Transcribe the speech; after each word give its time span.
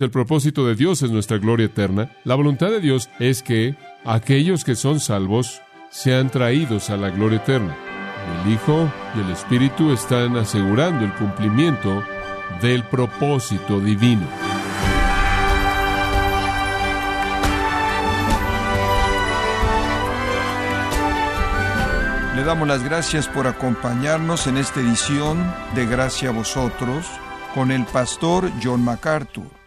El 0.00 0.12
propósito 0.12 0.64
de 0.64 0.76
Dios 0.76 1.02
es 1.02 1.10
nuestra 1.10 1.38
gloria 1.38 1.66
eterna. 1.66 2.12
La 2.22 2.36
voluntad 2.36 2.70
de 2.70 2.80
Dios 2.80 3.10
es 3.18 3.42
que 3.42 3.74
aquellos 4.04 4.62
que 4.62 4.76
son 4.76 5.00
salvos 5.00 5.60
sean 5.90 6.30
traídos 6.30 6.90
a 6.90 6.96
la 6.96 7.10
gloria 7.10 7.38
eterna. 7.38 7.76
El 8.44 8.52
Hijo 8.52 8.88
y 9.16 9.20
el 9.20 9.30
Espíritu 9.32 9.90
están 9.90 10.36
asegurando 10.36 11.04
el 11.04 11.12
cumplimiento 11.14 12.04
del 12.62 12.84
propósito 12.84 13.80
divino. 13.80 14.24
Le 22.36 22.44
damos 22.44 22.68
las 22.68 22.84
gracias 22.84 23.26
por 23.26 23.48
acompañarnos 23.48 24.46
en 24.46 24.58
esta 24.58 24.78
edición 24.78 25.52
de 25.74 25.86
Gracia 25.86 26.28
a 26.28 26.32
vosotros 26.32 27.04
con 27.52 27.72
el 27.72 27.84
pastor 27.86 28.48
John 28.62 28.84
MacArthur. 28.84 29.57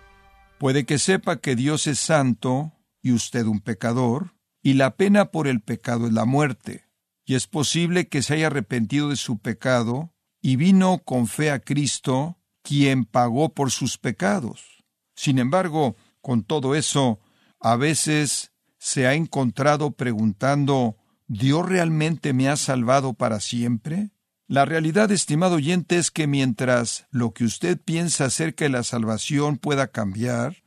Puede 0.61 0.85
que 0.85 0.99
sepa 0.99 1.37
que 1.37 1.55
Dios 1.55 1.87
es 1.87 1.97
santo 1.97 2.71
y 3.01 3.13
usted 3.13 3.47
un 3.47 3.61
pecador, 3.61 4.35
y 4.61 4.73
la 4.73 4.95
pena 4.95 5.31
por 5.31 5.47
el 5.47 5.59
pecado 5.59 6.05
es 6.05 6.13
la 6.13 6.25
muerte, 6.25 6.85
y 7.25 7.33
es 7.33 7.47
posible 7.47 8.09
que 8.09 8.21
se 8.21 8.35
haya 8.35 8.45
arrepentido 8.45 9.09
de 9.09 9.15
su 9.15 9.39
pecado 9.39 10.13
y 10.39 10.57
vino 10.57 10.99
con 10.99 11.25
fe 11.25 11.49
a 11.49 11.57
Cristo, 11.57 12.37
quien 12.61 13.05
pagó 13.05 13.55
por 13.55 13.71
sus 13.71 13.97
pecados. 13.97 14.83
Sin 15.15 15.39
embargo, 15.39 15.95
con 16.21 16.43
todo 16.43 16.75
eso, 16.75 17.19
a 17.59 17.75
veces 17.75 18.51
se 18.77 19.07
ha 19.07 19.15
encontrado 19.15 19.93
preguntando 19.93 20.95
¿Dios 21.25 21.67
realmente 21.67 22.33
me 22.33 22.49
ha 22.49 22.55
salvado 22.55 23.13
para 23.13 23.39
siempre? 23.39 24.11
La 24.51 24.65
realidad, 24.65 25.09
estimado 25.13 25.55
oyente, 25.55 25.95
es 25.95 26.11
que 26.11 26.27
mientras 26.27 27.07
lo 27.09 27.31
que 27.31 27.45
usted 27.45 27.79
piensa 27.79 28.25
acerca 28.25 28.65
de 28.65 28.69
la 28.69 28.83
salvación 28.83 29.55
pueda 29.55 29.87
cambiar, 29.87 30.57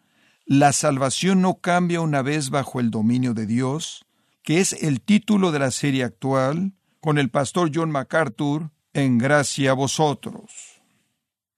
la 0.47 0.73
salvación 0.73 1.43
no 1.43 1.61
cambia 1.61 2.01
una 2.01 2.23
vez 2.23 2.51
bajo 2.51 2.81
el 2.81 2.91
dominio 2.91 3.35
de 3.35 3.47
Dios, 3.47 4.05
que 4.43 4.61
es 4.61 4.73
el 4.73 5.01
título 5.01 5.53
de 5.53 5.59
la 5.59 5.71
serie 5.71 6.05
actual, 6.05 6.73
con 7.01 7.19
el 7.19 7.31
pastor 7.31 7.71
John 7.75 7.91
MacArthur, 7.91 8.71
en 8.93 9.19
gracia 9.19 9.73
a 9.73 9.75
vosotros. 9.75 10.83